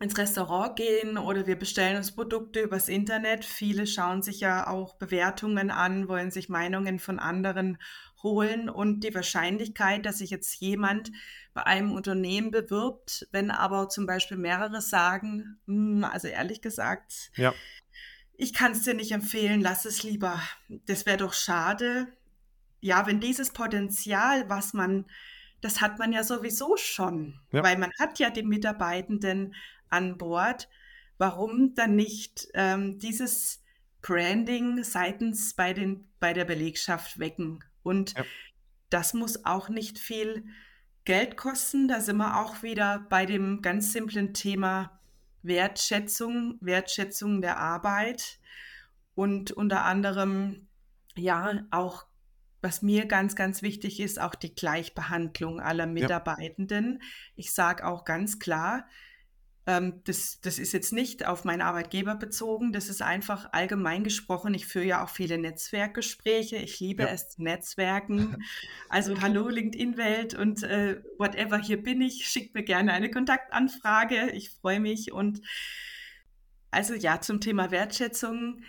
ins 0.00 0.18
Restaurant 0.18 0.76
gehen 0.76 1.18
oder 1.18 1.46
wir 1.46 1.56
bestellen 1.56 1.96
uns 1.96 2.12
Produkte 2.12 2.60
übers 2.60 2.88
Internet. 2.88 3.44
Viele 3.44 3.86
schauen 3.86 4.22
sich 4.22 4.40
ja 4.40 4.66
auch 4.66 4.96
Bewertungen 4.96 5.70
an, 5.70 6.08
wollen 6.08 6.32
sich 6.32 6.48
Meinungen 6.48 6.98
von 6.98 7.20
anderen 7.20 7.78
holen 8.22 8.68
und 8.68 9.04
die 9.04 9.14
Wahrscheinlichkeit, 9.14 10.04
dass 10.04 10.18
sich 10.18 10.30
jetzt 10.30 10.60
jemand 10.60 11.12
bei 11.52 11.64
einem 11.64 11.92
Unternehmen 11.92 12.50
bewirbt, 12.50 13.28
wenn 13.30 13.50
aber 13.50 13.88
zum 13.88 14.06
Beispiel 14.06 14.38
mehrere 14.38 14.80
sagen, 14.80 15.58
hm, 15.66 16.02
also 16.04 16.26
ehrlich 16.26 16.60
gesagt, 16.60 17.30
ja 17.36 17.52
ich 18.36 18.52
kann 18.52 18.72
es 18.72 18.82
dir 18.82 18.94
nicht 18.94 19.12
empfehlen, 19.12 19.60
lass 19.60 19.84
es 19.84 20.02
lieber. 20.02 20.40
Das 20.86 21.06
wäre 21.06 21.18
doch 21.18 21.32
schade. 21.32 22.08
Ja, 22.80 23.06
wenn 23.06 23.20
dieses 23.20 23.50
Potenzial, 23.50 24.48
was 24.48 24.74
man, 24.74 25.06
das 25.60 25.80
hat 25.80 25.98
man 25.98 26.12
ja 26.12 26.24
sowieso 26.24 26.76
schon, 26.76 27.40
ja. 27.52 27.62
weil 27.62 27.78
man 27.78 27.92
hat 27.98 28.18
ja 28.18 28.30
die 28.30 28.42
Mitarbeitenden 28.42 29.54
an 29.88 30.18
Bord. 30.18 30.68
Warum 31.16 31.74
dann 31.74 31.94
nicht 31.94 32.48
ähm, 32.54 32.98
dieses 32.98 33.62
Branding 34.02 34.82
seitens 34.82 35.54
bei, 35.54 35.72
den, 35.72 36.08
bei 36.18 36.32
der 36.32 36.44
Belegschaft 36.44 37.18
wecken? 37.18 37.62
Und 37.82 38.14
ja. 38.14 38.24
das 38.90 39.14
muss 39.14 39.44
auch 39.44 39.68
nicht 39.68 39.98
viel 39.98 40.44
Geld 41.04 41.36
kosten. 41.36 41.86
Da 41.86 42.00
sind 42.00 42.16
wir 42.16 42.40
auch 42.40 42.62
wieder 42.62 43.06
bei 43.08 43.26
dem 43.26 43.62
ganz 43.62 43.92
simplen 43.92 44.34
Thema 44.34 44.98
Wertschätzung, 45.44 46.58
Wertschätzung 46.60 47.40
der 47.40 47.58
Arbeit 47.58 48.40
und 49.14 49.52
unter 49.52 49.84
anderem 49.84 50.68
ja 51.16 51.62
auch 51.70 52.06
was 52.64 52.80
mir 52.80 53.04
ganz, 53.04 53.36
ganz 53.36 53.60
wichtig 53.60 54.00
ist, 54.00 54.18
auch 54.18 54.34
die 54.34 54.54
Gleichbehandlung 54.54 55.60
aller 55.60 55.86
Mitarbeitenden. 55.86 56.94
Ja. 56.94 57.06
Ich 57.36 57.52
sage 57.52 57.86
auch 57.86 58.04
ganz 58.04 58.38
klar, 58.38 58.88
ähm, 59.66 60.02
das, 60.04 60.40
das 60.42 60.58
ist 60.58 60.72
jetzt 60.72 60.92
nicht 60.92 61.26
auf 61.26 61.44
meinen 61.44 61.62
Arbeitgeber 61.62 62.14
bezogen, 62.16 62.72
das 62.72 62.88
ist 62.88 63.00
einfach 63.00 63.48
allgemein 63.52 64.04
gesprochen. 64.04 64.52
Ich 64.52 64.66
führe 64.66 64.84
ja 64.84 65.04
auch 65.04 65.08
viele 65.08 65.38
Netzwerkgespräche. 65.38 66.56
Ich 66.56 66.80
liebe 66.80 67.04
ja. 67.04 67.08
es 67.08 67.30
zu 67.30 67.42
Netzwerken. 67.42 68.42
Also 68.88 69.20
hallo 69.20 69.48
LinkedIn-Welt 69.48 70.34
und 70.34 70.62
äh, 70.62 71.02
whatever, 71.18 71.58
hier 71.58 71.82
bin 71.82 72.00
ich. 72.00 72.26
Schickt 72.28 72.54
mir 72.54 72.62
gerne 72.62 72.92
eine 72.92 73.10
Kontaktanfrage. 73.10 74.30
Ich 74.30 74.50
freue 74.50 74.78
mich. 74.78 75.10
Und 75.12 75.40
also 76.70 76.94
ja, 76.94 77.20
zum 77.20 77.40
Thema 77.40 77.70
Wertschätzung. 77.70 78.62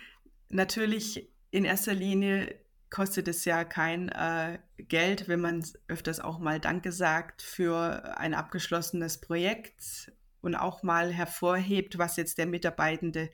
Natürlich 0.48 1.28
in 1.50 1.64
erster 1.64 1.94
Linie 1.94 2.58
kostet 2.90 3.28
es 3.28 3.44
ja 3.44 3.64
kein 3.64 4.08
äh, 4.08 4.58
Geld, 4.78 5.28
wenn 5.28 5.40
man 5.40 5.64
öfters 5.86 6.18
auch 6.18 6.38
mal 6.38 6.58
Danke 6.58 6.92
sagt 6.92 7.42
für 7.42 8.16
ein 8.18 8.34
abgeschlossenes 8.34 9.20
Projekt 9.20 10.12
und 10.46 10.54
auch 10.54 10.82
mal 10.82 11.12
hervorhebt, 11.12 11.98
was 11.98 12.16
jetzt 12.16 12.38
der 12.38 12.46
Mitarbeitende 12.46 13.30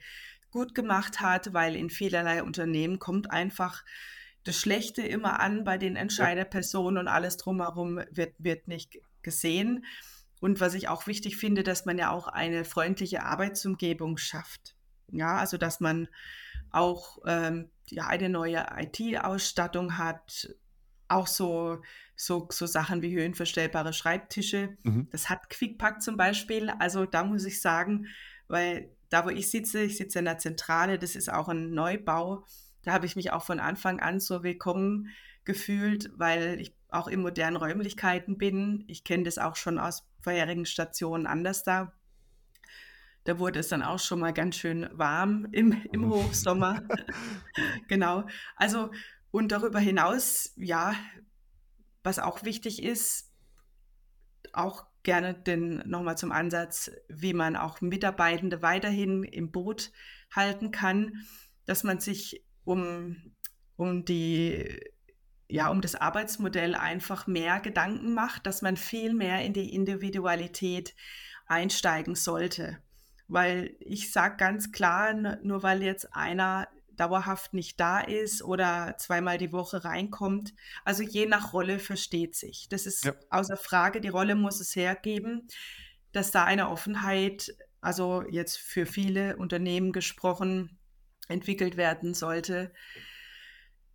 gut 0.51 0.75
gemacht 0.75 1.21
hat, 1.21 1.53
weil 1.53 1.75
in 1.75 1.89
vielerlei 1.89 2.43
Unternehmen 2.43 2.99
kommt 2.99 3.31
einfach 3.31 3.83
das 4.43 4.57
Schlechte 4.57 5.01
immer 5.01 5.39
an 5.39 5.63
bei 5.63 5.77
den 5.77 5.95
Entscheiderpersonen 5.95 6.97
und 6.99 7.07
alles 7.07 7.37
drumherum 7.37 8.01
wird, 8.11 8.35
wird 8.37 8.67
nicht 8.67 8.99
gesehen. 9.21 9.85
Und 10.41 10.59
was 10.59 10.73
ich 10.73 10.89
auch 10.89 11.07
wichtig 11.07 11.37
finde, 11.37 11.63
dass 11.63 11.85
man 11.85 11.97
ja 11.97 12.11
auch 12.11 12.27
eine 12.27 12.65
freundliche 12.65 13.23
Arbeitsumgebung 13.23 14.17
schafft. 14.17 14.75
Ja, 15.11 15.37
also 15.37 15.57
dass 15.57 15.79
man 15.79 16.09
auch 16.71 17.19
ähm, 17.25 17.69
ja, 17.87 18.07
eine 18.07 18.29
neue 18.29 18.65
IT-Ausstattung 18.77 19.97
hat, 19.97 20.53
auch 21.07 21.27
so, 21.27 21.81
so, 22.15 22.47
so 22.51 22.65
Sachen 22.65 23.01
wie 23.01 23.15
höhenverstellbare 23.15 23.93
Schreibtische. 23.93 24.77
Mhm. 24.83 25.07
Das 25.11 25.29
hat 25.29 25.49
Quickpack 25.49 26.01
zum 26.01 26.17
Beispiel. 26.17 26.69
Also 26.79 27.05
da 27.05 27.23
muss 27.23 27.45
ich 27.45 27.61
sagen, 27.61 28.07
weil 28.47 28.89
da, 29.09 29.25
wo 29.25 29.29
ich 29.29 29.49
sitze, 29.49 29.83
ich 29.83 29.97
sitze 29.97 30.19
in 30.19 30.25
der 30.25 30.39
Zentrale, 30.39 30.97
das 30.97 31.15
ist 31.15 31.31
auch 31.31 31.49
ein 31.49 31.71
Neubau. 31.71 32.45
Da 32.83 32.93
habe 32.93 33.05
ich 33.05 33.15
mich 33.15 33.31
auch 33.31 33.43
von 33.43 33.59
Anfang 33.59 33.99
an 33.99 34.19
so 34.19 34.43
willkommen 34.43 35.09
gefühlt, 35.45 36.09
weil 36.15 36.59
ich 36.59 36.75
auch 36.89 37.07
in 37.07 37.21
modernen 37.21 37.57
Räumlichkeiten 37.57 38.37
bin. 38.37 38.83
Ich 38.87 39.03
kenne 39.03 39.23
das 39.23 39.37
auch 39.37 39.55
schon 39.55 39.79
aus 39.79 40.07
vorherigen 40.21 40.65
Stationen 40.65 41.27
anders 41.27 41.63
da. 41.63 41.93
Da 43.25 43.39
wurde 43.39 43.59
es 43.59 43.69
dann 43.69 43.83
auch 43.83 43.99
schon 43.99 44.19
mal 44.19 44.33
ganz 44.33 44.57
schön 44.57 44.89
warm 44.91 45.47
im, 45.51 45.81
im 45.91 46.01
mhm. 46.01 46.09
Hochsommer. 46.09 46.83
genau. 47.87 48.25
Also 48.55 48.91
und 49.33 49.51
darüber 49.51 49.79
hinaus, 49.79 50.53
ja, 50.57 50.93
was 52.03 52.19
auch 52.19 52.43
wichtig 52.43 52.83
ist, 52.83 53.33
auch 54.53 54.85
gerne 55.01 55.33
den 55.33 55.77
nochmal 55.89 56.19
zum 56.19 56.31
Ansatz, 56.31 56.91
wie 57.09 57.33
man 57.33 57.55
auch 57.55 57.81
Mitarbeitende 57.81 58.61
weiterhin 58.61 59.23
im 59.23 59.51
Boot 59.51 59.91
halten 60.31 60.69
kann, 60.69 61.25
dass 61.65 61.83
man 61.83 61.99
sich 61.99 62.45
um, 62.63 63.33
um 63.75 64.05
die 64.05 64.79
ja, 65.49 65.69
um 65.69 65.81
das 65.81 65.95
Arbeitsmodell 65.95 66.75
einfach 66.75 67.25
mehr 67.25 67.59
Gedanken 67.59 68.13
macht, 68.13 68.45
dass 68.45 68.61
man 68.61 68.77
viel 68.77 69.15
mehr 69.15 69.43
in 69.43 69.53
die 69.53 69.73
Individualität 69.73 70.95
einsteigen 71.47 72.13
sollte. 72.13 72.77
Weil 73.27 73.75
ich 73.79 74.11
sage 74.11 74.37
ganz 74.37 74.71
klar, 74.71 75.13
nur 75.41 75.63
weil 75.63 75.81
jetzt 75.81 76.15
einer 76.15 76.67
dauerhaft 76.97 77.53
nicht 77.53 77.79
da 77.79 77.99
ist 77.99 78.43
oder 78.43 78.95
zweimal 78.97 79.37
die 79.37 79.51
Woche 79.51 79.83
reinkommt. 79.83 80.53
Also 80.85 81.03
je 81.03 81.25
nach 81.25 81.53
Rolle 81.53 81.79
versteht 81.79 82.35
sich. 82.35 82.67
Das 82.69 82.85
ist 82.85 83.05
ja. 83.05 83.13
außer 83.29 83.57
Frage, 83.57 84.01
die 84.01 84.09
Rolle 84.09 84.35
muss 84.35 84.59
es 84.59 84.75
hergeben, 84.75 85.47
dass 86.11 86.31
da 86.31 86.43
eine 86.43 86.69
Offenheit, 86.69 87.55
also 87.81 88.23
jetzt 88.29 88.57
für 88.57 88.85
viele 88.85 89.37
Unternehmen 89.37 89.91
gesprochen, 89.91 90.77
entwickelt 91.27 91.77
werden 91.77 92.13
sollte. 92.13 92.71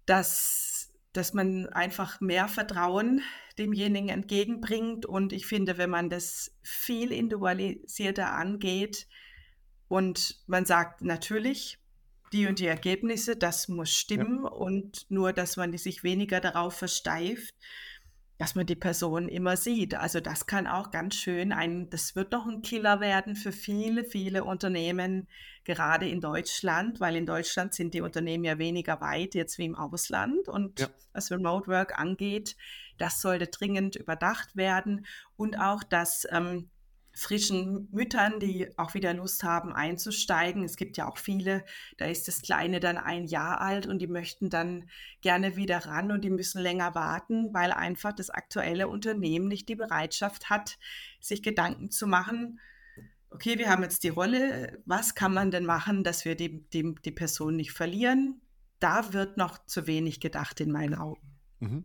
dass, 0.06 0.88
dass 1.12 1.34
man 1.34 1.66
einfach 1.66 2.20
mehr 2.20 2.48
Vertrauen 2.48 3.20
demjenigen 3.58 4.08
entgegenbringt. 4.08 5.04
Und 5.04 5.32
ich 5.32 5.46
finde, 5.46 5.76
wenn 5.76 5.90
man 5.90 6.08
das 6.08 6.56
viel 6.62 7.12
individualisierter 7.12 8.32
angeht 8.32 9.06
und 9.88 10.42
man 10.46 10.64
sagt, 10.64 11.02
natürlich, 11.02 11.78
die 12.32 12.46
und 12.46 12.58
die 12.58 12.66
Ergebnisse, 12.66 13.36
das 13.36 13.68
muss 13.68 13.90
stimmen 13.90 14.44
ja. 14.44 14.50
und 14.50 15.06
nur, 15.10 15.32
dass 15.32 15.56
man 15.56 15.76
sich 15.76 16.02
weniger 16.02 16.40
darauf 16.40 16.74
versteift, 16.74 17.54
dass 18.38 18.54
man 18.54 18.66
die 18.66 18.76
Person 18.76 19.28
immer 19.28 19.56
sieht. 19.56 19.96
Also 19.96 20.20
das 20.20 20.46
kann 20.46 20.68
auch 20.68 20.92
ganz 20.92 21.16
schön 21.16 21.52
ein, 21.52 21.90
das 21.90 22.14
wird 22.14 22.30
noch 22.30 22.46
ein 22.46 22.62
Killer 22.62 23.00
werden 23.00 23.34
für 23.34 23.50
viele, 23.50 24.04
viele 24.04 24.44
Unternehmen, 24.44 25.26
gerade 25.64 26.08
in 26.08 26.20
Deutschland, 26.20 27.00
weil 27.00 27.16
in 27.16 27.26
Deutschland 27.26 27.74
sind 27.74 27.92
die 27.94 28.00
Unternehmen 28.00 28.44
ja 28.44 28.58
weniger 28.58 29.00
weit 29.00 29.34
jetzt 29.34 29.58
wie 29.58 29.66
im 29.66 29.74
Ausland. 29.74 30.48
Und 30.48 30.80
ja. 30.80 30.88
was 31.12 31.30
Remote 31.30 31.66
Work 31.66 31.98
angeht, 31.98 32.56
das 32.96 33.20
sollte 33.20 33.48
dringend 33.48 33.96
überdacht 33.96 34.56
werden. 34.56 35.04
Und 35.36 35.60
auch, 35.60 35.82
dass 35.82 36.26
ähm, 36.30 36.70
frischen 37.18 37.88
Müttern, 37.90 38.38
die 38.40 38.68
auch 38.78 38.94
wieder 38.94 39.12
Lust 39.12 39.42
haben 39.42 39.72
einzusteigen. 39.72 40.62
Es 40.64 40.76
gibt 40.76 40.96
ja 40.96 41.08
auch 41.08 41.18
viele, 41.18 41.64
da 41.96 42.06
ist 42.06 42.28
das 42.28 42.42
Kleine 42.42 42.80
dann 42.80 42.96
ein 42.96 43.26
Jahr 43.26 43.60
alt 43.60 43.86
und 43.86 43.98
die 43.98 44.06
möchten 44.06 44.50
dann 44.50 44.88
gerne 45.20 45.56
wieder 45.56 45.78
ran 45.86 46.12
und 46.12 46.22
die 46.22 46.30
müssen 46.30 46.62
länger 46.62 46.94
warten, 46.94 47.52
weil 47.52 47.72
einfach 47.72 48.12
das 48.12 48.30
aktuelle 48.30 48.88
Unternehmen 48.88 49.48
nicht 49.48 49.68
die 49.68 49.74
Bereitschaft 49.74 50.48
hat, 50.48 50.78
sich 51.20 51.42
Gedanken 51.42 51.90
zu 51.90 52.06
machen, 52.06 52.60
okay, 53.30 53.58
wir 53.58 53.68
haben 53.68 53.82
jetzt 53.82 54.04
die 54.04 54.08
Rolle, 54.08 54.78
was 54.86 55.14
kann 55.14 55.34
man 55.34 55.50
denn 55.50 55.64
machen, 55.64 56.04
dass 56.04 56.24
wir 56.24 56.34
die, 56.34 56.62
die, 56.70 56.94
die 57.04 57.10
Person 57.10 57.56
nicht 57.56 57.72
verlieren? 57.72 58.40
Da 58.78 59.12
wird 59.12 59.36
noch 59.36 59.64
zu 59.66 59.86
wenig 59.86 60.20
gedacht 60.20 60.60
in 60.60 60.70
meinen 60.70 60.94
Augen. 60.94 61.20
Mhm. 61.60 61.84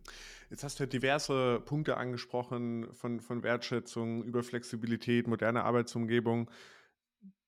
Jetzt 0.53 0.63
hast 0.63 0.79
du 0.79 0.83
ja 0.83 0.87
diverse 0.87 1.61
Punkte 1.65 1.97
angesprochen 1.97 2.93
von, 2.93 3.21
von 3.21 3.41
Wertschätzung 3.41 4.23
über 4.23 4.43
Flexibilität, 4.43 5.25
moderne 5.25 5.63
Arbeitsumgebung. 5.63 6.47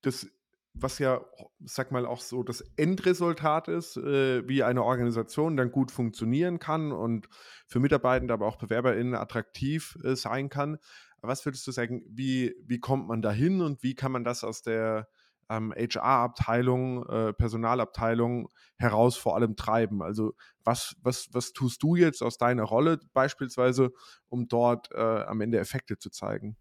Das, 0.02 0.28
was 0.74 0.98
ja, 0.98 1.24
sag 1.64 1.92
mal, 1.92 2.08
auch 2.08 2.20
so 2.20 2.42
das 2.42 2.62
Endresultat 2.78 3.68
ist, 3.68 3.96
äh, 3.98 4.50
wie 4.50 4.64
eine 4.64 4.82
Organisation 4.82 5.56
dann 5.56 5.72
gut 5.72 5.92
funktionieren 5.92 6.58
kann 6.58 6.92
und 6.92 7.30
für 7.68 7.80
Mitarbeitende, 7.80 8.34
aber 8.34 8.48
auch 8.48 8.58
BewerberInnen 8.58 9.14
attraktiv 9.14 10.00
äh, 10.04 10.16
sein 10.16 10.50
kann. 10.50 10.80
Was 11.22 11.46
würdest 11.46 11.68
du 11.68 11.72
sagen, 11.72 12.02
wie, 12.10 12.56
wie 12.66 12.80
kommt 12.80 13.08
man 13.08 13.22
dahin 13.22 13.62
und 13.62 13.84
wie 13.84 13.94
kann 13.94 14.14
man 14.14 14.24
das 14.24 14.44
aus 14.44 14.64
der 14.64 15.08
ähm, 15.50 15.74
HR-Abteilung, 15.76 17.08
äh, 17.08 17.34
Personalabteilung 17.34 18.50
heraus 18.78 19.18
vor 19.18 19.36
allem 19.36 19.56
treiben? 19.56 20.02
Also 20.02 20.34
was, 20.64 20.96
was, 21.02 21.30
was 21.32 21.54
tust 21.54 21.84
du 21.84 21.96
jetzt 21.96 22.22
aus 22.22 22.38
deiner 22.38 22.64
Rolle 22.64 23.00
beispielsweise, 23.14 23.92
um 24.30 24.48
dort 24.48 24.92
äh, 24.92 25.00
am 25.00 25.42
Ende 25.42 25.60
Effekte 25.60 25.98
zu 25.98 26.10
zeigen? 26.10 26.58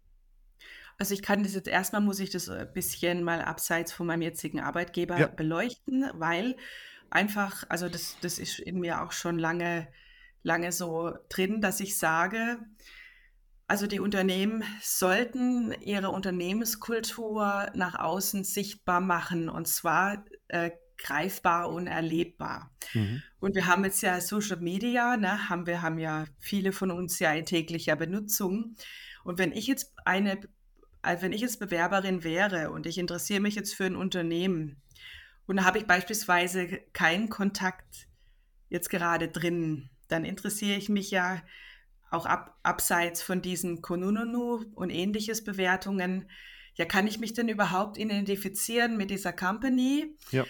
Also 0.97 1.13
ich 1.13 1.21
kann 1.21 1.43
das 1.43 1.53
jetzt 1.53 1.67
erstmal, 1.67 2.01
muss 2.01 2.19
ich 2.19 2.29
das 2.29 2.49
ein 2.49 2.71
bisschen 2.71 3.23
mal 3.23 3.41
abseits 3.41 3.91
von 3.91 4.07
meinem 4.07 4.21
jetzigen 4.21 4.61
Arbeitgeber 4.61 5.19
ja. 5.19 5.27
beleuchten, 5.27 6.05
weil 6.13 6.55
einfach, 7.09 7.63
also 7.69 7.89
das, 7.89 8.17
das 8.21 8.39
ist 8.39 8.59
in 8.59 8.79
mir 8.79 9.01
auch 9.01 9.11
schon 9.11 9.37
lange, 9.37 9.87
lange 10.43 10.71
so 10.71 11.13
drin, 11.27 11.59
dass 11.59 11.81
ich 11.81 11.97
sage, 11.97 12.59
also 13.67 13.87
die 13.87 13.99
Unternehmen 13.99 14.63
sollten 14.81 15.73
ihre 15.81 16.09
Unternehmenskultur 16.09 17.71
nach 17.73 17.95
außen 17.95 18.43
sichtbar 18.43 19.01
machen 19.01 19.49
und 19.49 19.67
zwar 19.67 20.23
äh, 20.49 20.71
greifbar 20.97 21.69
und 21.69 21.87
erlebbar. 21.87 22.71
Mhm. 22.93 23.23
Und 23.39 23.55
wir 23.55 23.67
haben 23.67 23.83
jetzt 23.83 24.01
ja 24.01 24.21
Social 24.21 24.57
Media, 24.57 25.17
ne, 25.17 25.49
haben 25.49 25.65
wir 25.65 25.81
haben 25.81 25.97
ja 25.97 26.25
viele 26.39 26.71
von 26.71 26.91
uns 26.91 27.19
ja 27.19 27.33
in 27.33 27.45
täglicher 27.45 27.95
Benutzung. 27.95 28.75
Und 29.23 29.39
wenn 29.39 29.51
ich 29.51 29.67
jetzt 29.67 29.93
eine, 30.05 30.39
also 31.01 31.23
wenn 31.23 31.33
ich 31.33 31.41
jetzt 31.41 31.59
Bewerberin 31.59 32.23
wäre 32.23 32.71
und 32.71 32.85
ich 32.85 32.97
interessiere 32.97 33.41
mich 33.41 33.55
jetzt 33.55 33.73
für 33.73 33.85
ein 33.85 33.95
Unternehmen 33.95 34.81
und 35.47 35.57
da 35.57 35.65
habe 35.65 35.79
ich 35.79 35.85
beispielsweise 35.85 36.67
keinen 36.93 37.29
Kontakt 37.29 38.07
jetzt 38.69 38.89
gerade 38.89 39.27
drin, 39.27 39.89
dann 40.07 40.23
interessiere 40.23 40.77
ich 40.77 40.89
mich 40.89 41.11
ja 41.11 41.41
auch 42.15 42.25
ab, 42.25 42.57
abseits 42.63 43.21
von 43.21 43.41
diesen 43.41 43.81
Konununu 43.81 44.65
und 44.73 44.89
ähnliches 44.89 45.43
Bewertungen, 45.43 46.29
ja, 46.75 46.85
kann 46.85 47.07
ich 47.07 47.19
mich 47.19 47.33
denn 47.33 47.47
überhaupt 47.47 47.97
identifizieren 47.97 48.97
mit 48.97 49.09
dieser 49.09 49.33
Company? 49.33 50.15
Ja. 50.31 50.45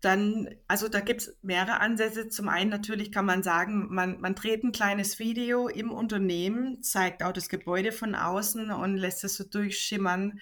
Dann, 0.00 0.48
also 0.66 0.88
da 0.88 1.00
gibt 1.00 1.20
es 1.20 1.36
mehrere 1.42 1.80
Ansätze. 1.80 2.30
Zum 2.30 2.48
einen 2.48 2.70
natürlich 2.70 3.12
kann 3.12 3.26
man 3.26 3.42
sagen, 3.42 3.88
man, 3.90 4.18
man 4.20 4.34
dreht 4.34 4.64
ein 4.64 4.72
kleines 4.72 5.18
Video 5.18 5.68
im 5.68 5.90
Unternehmen, 5.90 6.82
zeigt 6.82 7.22
auch 7.22 7.32
das 7.32 7.50
Gebäude 7.50 7.92
von 7.92 8.14
außen 8.14 8.70
und 8.70 8.96
lässt 8.96 9.24
es 9.24 9.36
so 9.36 9.44
durchschimmern. 9.44 10.40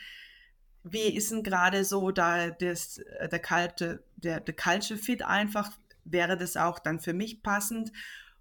Wie 0.84 1.12
ist 1.12 1.32
denn 1.32 1.42
gerade 1.42 1.84
so 1.84 2.12
da 2.12 2.50
das, 2.50 3.00
der, 3.20 3.40
kalte, 3.40 4.04
der, 4.16 4.38
der 4.38 4.54
Culture 4.54 4.98
Fit 4.98 5.22
einfach? 5.22 5.72
Wäre 6.04 6.36
das 6.36 6.56
auch 6.56 6.78
dann 6.78 7.00
für 7.00 7.12
mich 7.12 7.42
passend? 7.42 7.90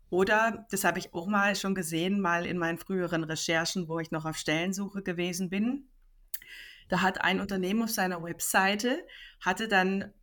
Oder, 0.10 0.66
das 0.72 0.84
habe 0.84 1.00
ich 1.00 1.14
auch 1.14 1.28
mal 1.28 1.56
schon 1.56 1.76
gesehen, 1.76 2.22
mal 2.22 2.46
in 2.46 2.58
meinen 2.58 2.78
früheren 2.78 3.24
Recherchen, 3.24 3.88
wo 3.88 4.00
ich 4.00 4.12
noch 4.12 4.26
auf 4.26 4.38
Stellensuche 4.38 5.02
gewesen 5.04 5.50
bin. 5.50 5.90
Da 6.88 7.02
hat 7.02 7.22
ein 7.22 7.42
Unternehmen 7.42 7.84
auf 7.84 7.90
seiner 7.90 8.24
Webseite, 8.24 9.06
hatte 9.42 9.68
dann 9.68 10.14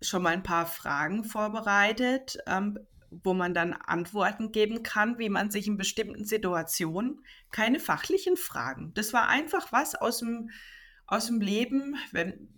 schon 0.00 0.22
mal 0.22 0.32
ein 0.32 0.42
paar 0.42 0.66
Fragen 0.66 1.24
vorbereitet, 1.24 2.38
ähm, 2.46 2.78
wo 3.10 3.34
man 3.34 3.54
dann 3.54 3.72
Antworten 3.72 4.52
geben 4.52 4.82
kann, 4.82 5.18
wie 5.18 5.28
man 5.28 5.50
sich 5.50 5.66
in 5.66 5.76
bestimmten 5.76 6.24
Situationen, 6.24 7.22
keine 7.50 7.80
fachlichen 7.80 8.36
Fragen. 8.36 8.92
Das 8.94 9.12
war 9.12 9.28
einfach 9.28 9.72
was 9.72 9.94
aus 9.94 10.18
dem, 10.18 10.50
aus 11.06 11.26
dem 11.26 11.40
Leben, 11.40 11.96
wenn, 12.12 12.48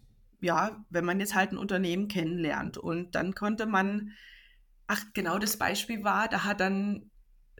ja, 0.40 0.84
wenn 0.90 1.04
man 1.04 1.20
jetzt 1.20 1.34
halt 1.34 1.52
ein 1.52 1.58
Unternehmen 1.58 2.08
kennenlernt. 2.08 2.78
Und 2.78 3.14
dann 3.14 3.34
konnte 3.34 3.66
man 3.66 4.12
Ach, 4.92 5.04
genau 5.14 5.38
das 5.38 5.56
Beispiel 5.56 6.02
war, 6.02 6.26
da 6.26 6.42
hat 6.42 6.58
dann, 6.58 7.12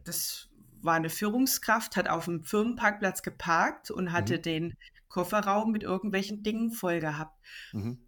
das 0.02 0.48
war 0.82 0.94
eine 0.94 1.10
Führungskraft, 1.10 1.96
hat 1.96 2.08
auf 2.08 2.24
dem 2.24 2.42
Firmenparkplatz 2.42 3.22
geparkt 3.22 3.92
und 3.92 4.10
hatte 4.10 4.38
mhm. 4.38 4.42
den 4.42 4.76
Kofferraum 5.06 5.70
mit 5.70 5.84
irgendwelchen 5.84 6.42
Dingen 6.42 6.72
voll 6.72 6.98
gehabt. 6.98 7.38
Mhm. 7.70 8.04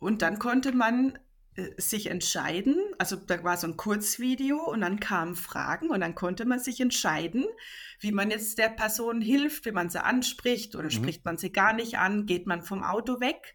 Und 0.00 0.22
dann 0.22 0.40
konnte 0.40 0.72
man 0.72 1.16
äh, 1.54 1.70
sich 1.80 2.08
entscheiden, 2.08 2.74
also 2.98 3.14
da 3.14 3.44
war 3.44 3.56
so 3.58 3.68
ein 3.68 3.76
Kurzvideo 3.76 4.68
und 4.68 4.80
dann 4.80 4.98
kamen 4.98 5.36
Fragen 5.36 5.90
und 5.90 6.00
dann 6.00 6.16
konnte 6.16 6.44
man 6.44 6.58
sich 6.58 6.80
entscheiden, 6.80 7.44
wie 8.00 8.10
man 8.10 8.32
jetzt 8.32 8.58
der 8.58 8.70
Person 8.70 9.20
hilft, 9.20 9.66
wie 9.66 9.72
man 9.72 9.88
sie 9.88 10.02
anspricht 10.02 10.74
oder 10.74 10.86
mhm. 10.86 10.90
spricht 10.90 11.24
man 11.24 11.38
sie 11.38 11.52
gar 11.52 11.74
nicht 11.74 11.98
an, 11.98 12.26
geht 12.26 12.48
man 12.48 12.64
vom 12.64 12.82
Auto 12.82 13.20
weg. 13.20 13.54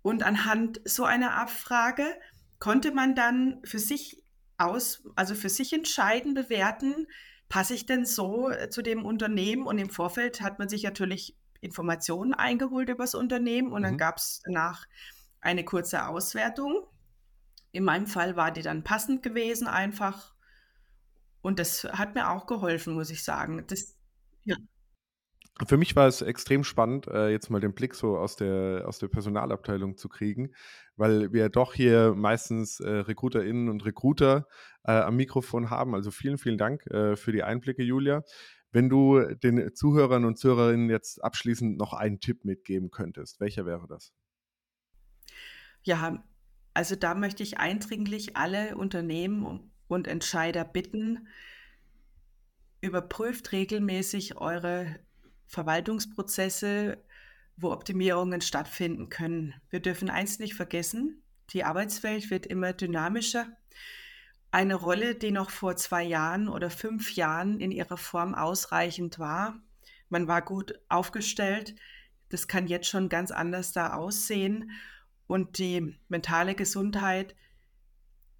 Und 0.00 0.22
anhand 0.22 0.80
so 0.84 1.04
einer 1.04 1.34
Abfrage 1.34 2.06
konnte 2.62 2.92
man 2.92 3.16
dann 3.16 3.58
für 3.64 3.80
sich 3.80 4.22
aus, 4.56 5.02
also 5.16 5.34
für 5.34 5.48
sich 5.48 5.72
entscheiden, 5.72 6.32
bewerten, 6.32 7.08
passe 7.48 7.74
ich 7.74 7.86
denn 7.86 8.06
so 8.06 8.50
äh, 8.50 8.70
zu 8.70 8.82
dem 8.82 9.04
Unternehmen? 9.04 9.66
Und 9.66 9.78
im 9.78 9.90
Vorfeld 9.90 10.40
hat 10.40 10.60
man 10.60 10.68
sich 10.68 10.84
natürlich 10.84 11.36
Informationen 11.60 12.34
eingeholt 12.34 12.88
über 12.88 13.02
das 13.02 13.16
Unternehmen 13.16 13.72
und 13.72 13.80
mhm. 13.80 13.86
dann 13.86 13.98
gab 13.98 14.18
es 14.18 14.42
danach 14.44 14.86
eine 15.40 15.64
kurze 15.64 16.06
Auswertung. 16.06 16.86
In 17.72 17.82
meinem 17.82 18.06
Fall 18.06 18.36
war 18.36 18.52
die 18.52 18.62
dann 18.62 18.84
passend 18.84 19.24
gewesen 19.24 19.66
einfach. 19.66 20.32
Und 21.40 21.58
das 21.58 21.82
hat 21.82 22.14
mir 22.14 22.30
auch 22.30 22.46
geholfen, 22.46 22.94
muss 22.94 23.10
ich 23.10 23.24
sagen. 23.24 23.64
Das, 23.66 23.96
ja. 24.44 24.54
Für 25.66 25.76
mich 25.76 25.94
war 25.94 26.08
es 26.08 26.22
extrem 26.22 26.64
spannend, 26.64 27.06
äh, 27.08 27.28
jetzt 27.28 27.50
mal 27.50 27.60
den 27.60 27.74
Blick 27.74 27.94
so 27.94 28.16
aus 28.16 28.36
der, 28.36 28.84
aus 28.86 28.98
der 28.98 29.08
Personalabteilung 29.08 29.96
zu 29.96 30.08
kriegen, 30.08 30.54
weil 30.96 31.32
wir 31.32 31.50
doch 31.50 31.74
hier 31.74 32.14
meistens 32.16 32.80
äh, 32.80 32.88
RecruiterInnen 32.88 33.68
und 33.68 33.84
Recruiter 33.84 34.48
äh, 34.84 34.92
am 34.92 35.16
Mikrofon 35.16 35.70
haben. 35.70 35.94
Also 35.94 36.10
vielen, 36.10 36.38
vielen 36.38 36.58
Dank 36.58 36.86
äh, 36.86 37.16
für 37.16 37.32
die 37.32 37.42
Einblicke, 37.42 37.82
Julia. 37.82 38.22
Wenn 38.70 38.88
du 38.88 39.20
den 39.20 39.74
Zuhörern 39.74 40.24
und 40.24 40.38
Zuhörerinnen 40.38 40.88
jetzt 40.88 41.22
abschließend 41.22 41.76
noch 41.76 41.92
einen 41.92 42.20
Tipp 42.20 42.46
mitgeben 42.46 42.90
könntest, 42.90 43.38
welcher 43.38 43.66
wäre 43.66 43.86
das? 43.86 44.14
Ja, 45.82 46.24
also 46.72 46.96
da 46.96 47.14
möchte 47.14 47.42
ich 47.42 47.58
eindringlich 47.58 48.36
alle 48.38 48.76
Unternehmen 48.76 49.70
und 49.88 50.08
Entscheider 50.08 50.64
bitten, 50.64 51.28
überprüft 52.80 53.52
regelmäßig 53.52 54.38
eure 54.38 54.98
Verwaltungsprozesse, 55.52 56.98
wo 57.56 57.70
Optimierungen 57.70 58.40
stattfinden 58.40 59.10
können. 59.10 59.54
Wir 59.68 59.80
dürfen 59.80 60.08
eins 60.08 60.38
nicht 60.38 60.54
vergessen, 60.54 61.22
die 61.50 61.64
Arbeitswelt 61.64 62.30
wird 62.30 62.46
immer 62.46 62.72
dynamischer. 62.72 63.46
Eine 64.50 64.74
Rolle, 64.74 65.14
die 65.14 65.30
noch 65.30 65.50
vor 65.50 65.76
zwei 65.76 66.02
Jahren 66.02 66.48
oder 66.48 66.70
fünf 66.70 67.14
Jahren 67.14 67.60
in 67.60 67.70
ihrer 67.70 67.98
Form 67.98 68.34
ausreichend 68.34 69.18
war, 69.18 69.60
man 70.08 70.26
war 70.26 70.42
gut 70.42 70.78
aufgestellt, 70.88 71.74
das 72.30 72.48
kann 72.48 72.66
jetzt 72.66 72.88
schon 72.88 73.10
ganz 73.10 73.30
anders 73.30 73.72
da 73.72 73.92
aussehen. 73.92 74.70
Und 75.26 75.58
die 75.58 75.98
mentale 76.08 76.54
Gesundheit 76.54 77.34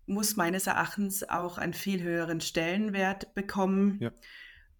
muss 0.07 0.37
meines 0.37 0.66
Erachtens 0.66 1.29
auch 1.29 1.59
einen 1.59 1.75
viel 1.75 2.03
höheren 2.03 2.40
Stellenwert 2.40 3.35
bekommen, 3.35 3.98
ja. 4.01 4.12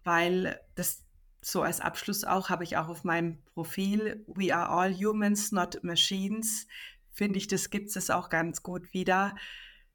weil 0.03 0.59
das 0.75 1.03
so 1.45 1.61
als 1.61 1.79
Abschluss 1.81 2.23
auch 2.23 2.49
habe 2.49 2.63
ich 2.63 2.77
auch 2.77 2.87
auf 2.87 3.03
meinem 3.03 3.37
Profil 3.53 4.23
We 4.27 4.55
are 4.55 4.69
all 4.69 4.93
humans, 4.93 5.51
not 5.51 5.83
machines. 5.83 6.67
Finde 7.11 7.37
ich, 7.37 7.47
das 7.47 7.69
gibt 7.69 7.95
es 7.95 8.09
auch 8.09 8.29
ganz 8.29 8.63
gut 8.63 8.93
wieder. 8.93 9.35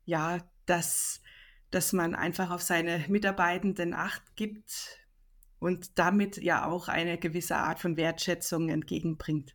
Ja, 0.05 0.39
dass, 0.67 1.23
dass 1.71 1.93
man 1.93 2.15
einfach 2.15 2.51
auf 2.51 2.63
seine 2.63 3.05
Mitarbeitenden 3.09 3.95
Acht 3.95 4.37
gibt 4.37 4.99
und 5.59 5.99
damit 5.99 6.37
ja 6.37 6.67
auch 6.67 6.89
eine 6.89 7.19
gewisse 7.19 7.57
Art 7.57 7.81
von 7.81 7.97
Wertschätzung 7.97 8.69
entgegenbringt. 8.69 9.55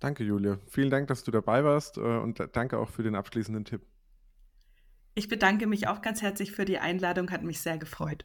Danke, 0.00 0.24
Julia. 0.24 0.58
Vielen 0.68 0.90
Dank, 0.90 1.06
dass 1.08 1.22
du 1.22 1.30
dabei 1.30 1.64
warst 1.64 1.96
äh, 1.96 2.00
und 2.00 2.42
danke 2.52 2.78
auch 2.78 2.90
für 2.90 3.04
den 3.04 3.14
abschließenden 3.14 3.64
Tipp. 3.64 3.82
Ich 5.14 5.28
bedanke 5.28 5.66
mich 5.66 5.86
auch 5.88 6.02
ganz 6.02 6.22
herzlich 6.22 6.52
für 6.52 6.64
die 6.64 6.78
Einladung, 6.78 7.30
hat 7.30 7.42
mich 7.42 7.60
sehr 7.60 7.78
gefreut. 7.78 8.24